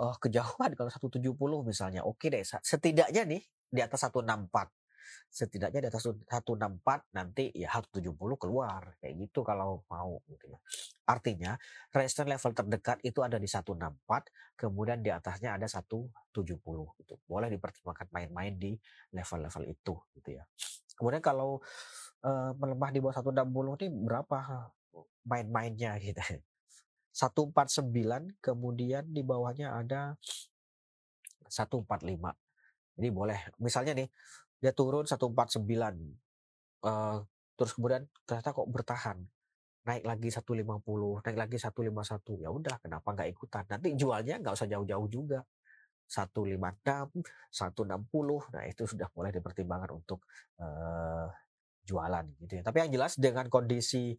uh, 0.00 0.16
kejauhan 0.20 0.76
kalau 0.76 0.90
170 0.92 1.34
misalnya 1.64 2.04
oke 2.04 2.28
deh 2.28 2.44
setidaknya 2.44 3.22
nih 3.24 3.42
di 3.74 3.80
atas 3.82 4.06
164 4.06 4.83
setidaknya 5.28 5.86
di 5.86 5.88
atas 5.90 6.06
164 6.06 7.16
nanti 7.16 7.50
ya 7.54 7.70
170 7.74 8.14
keluar 8.38 8.94
kayak 9.02 9.14
gitu 9.28 9.42
kalau 9.42 9.82
mau 9.90 10.22
gitu 10.30 10.50
ya. 10.50 10.58
Artinya 11.04 11.52
resistance 11.92 12.30
level 12.30 12.52
terdekat 12.54 12.98
itu 13.04 13.20
ada 13.20 13.36
di 13.36 13.48
164 13.50 14.56
kemudian 14.56 15.02
di 15.04 15.10
atasnya 15.10 15.58
ada 15.58 15.66
170 15.66 16.30
gitu. 17.00 17.14
Boleh 17.26 17.48
dipertimbangkan 17.50 18.08
main-main 18.14 18.54
di 18.56 18.72
level-level 19.12 19.64
itu 19.68 19.94
gitu 20.16 20.30
ya. 20.34 20.44
Kemudian 20.94 21.20
kalau 21.20 21.58
uh, 22.22 22.50
melemah 22.56 22.90
di 22.94 22.98
bawah 23.02 23.14
160 23.18 23.84
ini 23.84 23.86
berapa 24.06 24.38
main-mainnya 25.26 25.98
gitu. 26.04 26.22
149 27.14 28.42
kemudian 28.42 29.06
di 29.06 29.22
bawahnya 29.22 29.70
ada 29.78 30.18
145. 31.46 31.86
Jadi 32.94 33.08
boleh 33.10 33.38
misalnya 33.58 33.92
nih 33.94 34.08
dia 34.64 34.72
turun 34.72 35.04
149 35.04 35.60
uh, 36.88 37.20
terus 37.54 37.72
kemudian 37.76 38.08
ternyata 38.24 38.56
kok 38.56 38.64
bertahan 38.64 39.20
naik 39.84 40.04
lagi 40.08 40.32
150 40.32 40.64
naik 41.20 41.36
lagi 41.36 41.56
151 41.60 42.40
ya 42.40 42.48
udah 42.48 42.80
kenapa 42.80 43.08
nggak 43.12 43.28
ikutan? 43.36 43.64
Nanti 43.68 43.92
jualnya 43.92 44.40
nggak 44.40 44.56
usah 44.56 44.64
jauh-jauh 44.64 45.08
juga 45.12 45.44
156 46.08 46.56
160 46.56 48.52
nah 48.56 48.64
itu 48.64 48.82
sudah 48.88 49.08
mulai 49.12 49.30
dipertimbangkan 49.36 49.90
untuk 49.92 50.24
uh, 50.56 51.28
jualan 51.84 52.24
gitu 52.40 52.52
ya. 52.60 52.62
Tapi 52.64 52.76
yang 52.88 52.90
jelas 52.96 53.20
dengan 53.20 53.52
kondisi 53.52 54.16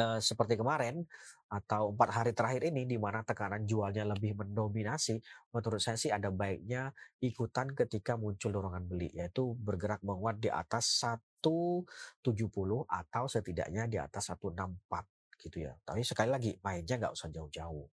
uh, 0.00 0.16
seperti 0.24 0.56
kemarin 0.56 1.04
atau 1.46 1.94
empat 1.94 2.10
hari 2.10 2.32
terakhir 2.34 2.66
ini 2.66 2.90
di 2.90 2.98
mana 2.98 3.22
tekanan 3.22 3.62
jualnya 3.62 4.02
lebih 4.02 4.34
mendominasi, 4.34 5.22
menurut 5.54 5.78
saya 5.78 5.94
sih 5.94 6.10
ada 6.10 6.34
baiknya 6.34 6.90
ikutan 7.22 7.70
ketika 7.70 8.18
muncul 8.18 8.50
dorongan 8.50 8.82
beli, 8.86 9.14
yaitu 9.14 9.54
bergerak 9.54 10.02
menguat 10.02 10.42
di 10.42 10.50
atas 10.50 11.06
170 11.06 12.82
atau 12.90 13.24
setidaknya 13.30 13.86
di 13.86 13.98
atas 14.02 14.34
164 14.34 15.38
gitu 15.38 15.56
ya. 15.62 15.72
Tapi 15.86 16.02
sekali 16.02 16.30
lagi 16.34 16.50
mainnya 16.66 16.98
nggak 16.98 17.14
usah 17.14 17.30
jauh-jauh. 17.30 17.86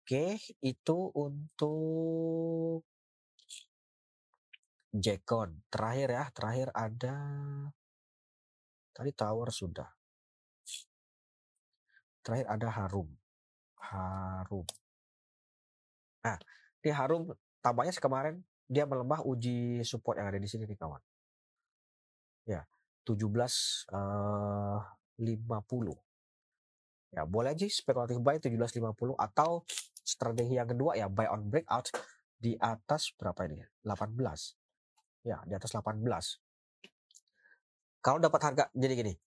Oke, 0.00 0.40
itu 0.64 0.98
untuk 1.14 2.82
Jekon. 4.90 5.70
Terakhir 5.70 6.08
ya, 6.10 6.24
terakhir 6.34 6.68
ada 6.74 7.14
tadi 8.90 9.14
Tower 9.14 9.54
sudah. 9.54 9.99
Terakhir 12.30 12.46
ada 12.46 12.70
Harum. 12.70 13.10
Harum. 13.90 14.62
Nah, 16.22 16.38
di 16.78 16.94
Harum 16.94 17.26
tampaknya 17.58 17.90
kemarin 17.98 18.46
dia 18.70 18.86
melemah 18.86 19.26
uji 19.26 19.82
support 19.82 20.14
yang 20.14 20.30
ada 20.30 20.38
di 20.38 20.46
sini 20.46 20.62
nih 20.62 20.78
kawan. 20.78 21.02
Ya, 22.46 22.62
17 23.02 23.18
uh, 23.90 24.78
50. 25.18 27.18
Ya, 27.18 27.26
boleh 27.26 27.50
aja 27.50 27.66
spekulatif 27.66 28.22
buy 28.22 28.38
17.50 28.38 28.78
atau 29.18 29.66
strategi 30.06 30.54
yang 30.54 30.70
kedua 30.70 30.94
ya 30.94 31.10
buy 31.10 31.26
on 31.34 31.50
breakout 31.50 31.90
di 32.38 32.54
atas 32.62 33.10
berapa 33.18 33.42
ini? 33.50 33.58
18. 33.82 35.26
Ya, 35.26 35.42
di 35.42 35.58
atas 35.58 35.74
18. 35.74 35.98
Kalau 37.98 38.22
dapat 38.22 38.38
harga 38.38 38.70
jadi 38.70 38.94
gini. 38.94 39.18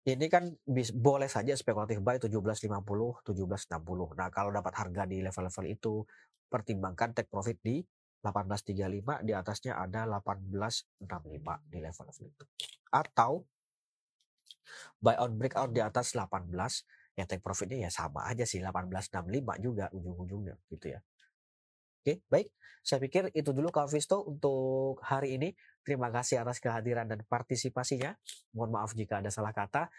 Ini 0.00 0.26
kan 0.32 0.48
bis, 0.64 0.96
boleh 0.96 1.28
saja 1.28 1.52
spekulatif 1.52 2.00
buy 2.00 2.16
17.50, 2.16 2.72
17.60. 3.20 4.16
Nah, 4.16 4.28
kalau 4.32 4.48
dapat 4.48 4.72
harga 4.72 5.04
di 5.04 5.20
level-level 5.20 5.66
itu 5.68 6.00
pertimbangkan 6.48 7.12
take 7.12 7.28
profit 7.28 7.60
di 7.60 7.84
18.35 8.24 9.28
di 9.28 9.32
atasnya 9.36 9.76
ada 9.76 10.08
18.65 10.08 11.04
di 11.68 11.78
level-level 11.84 12.24
itu. 12.32 12.44
Atau 12.88 13.44
buy 15.04 15.20
on 15.20 15.36
breakout 15.36 15.72
di 15.72 15.84
atas 15.84 16.16
18 16.16 16.48
ya 17.18 17.24
take 17.28 17.42
profitnya 17.44 17.88
ya 17.88 17.90
sama 17.92 18.24
aja 18.24 18.48
sih 18.48 18.62
1865 18.64 19.60
juga 19.60 19.92
ujung-ujungnya 19.92 20.56
gitu 20.72 20.96
ya. 20.96 21.00
Oke, 22.00 22.24
baik. 22.32 22.48
Saya 22.80 22.96
pikir 23.04 23.28
itu 23.36 23.52
dulu 23.52 23.68
Kak 23.68 23.92
Visto 23.92 24.24
untuk 24.24 25.04
hari 25.04 25.36
ini. 25.36 25.52
Terima 25.90 26.06
kasih 26.06 26.38
atas 26.38 26.62
kehadiran 26.62 27.02
dan 27.02 27.18
partisipasinya. 27.26 28.14
Mohon 28.54 28.70
maaf 28.78 28.94
jika 28.94 29.18
ada 29.18 29.26
salah 29.26 29.50
kata. 29.50 29.90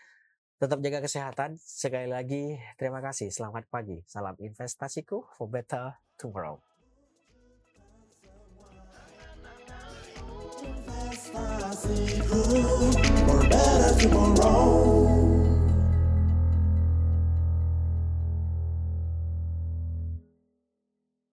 Tetap 0.56 0.80
jaga 0.80 1.04
kesehatan. 1.04 1.60
Sekali 1.60 2.08
lagi, 2.08 2.56
terima 2.80 3.04
kasih. 3.04 3.28
Selamat 3.28 3.68
pagi. 3.68 4.00
Salam 4.08 4.40
investasiku 4.40 5.28
for 5.36 5.52
better 5.52 6.00
tomorrow. 6.16 6.64
For 13.28 13.40
better 13.52 13.92
tomorrow. 14.00 15.01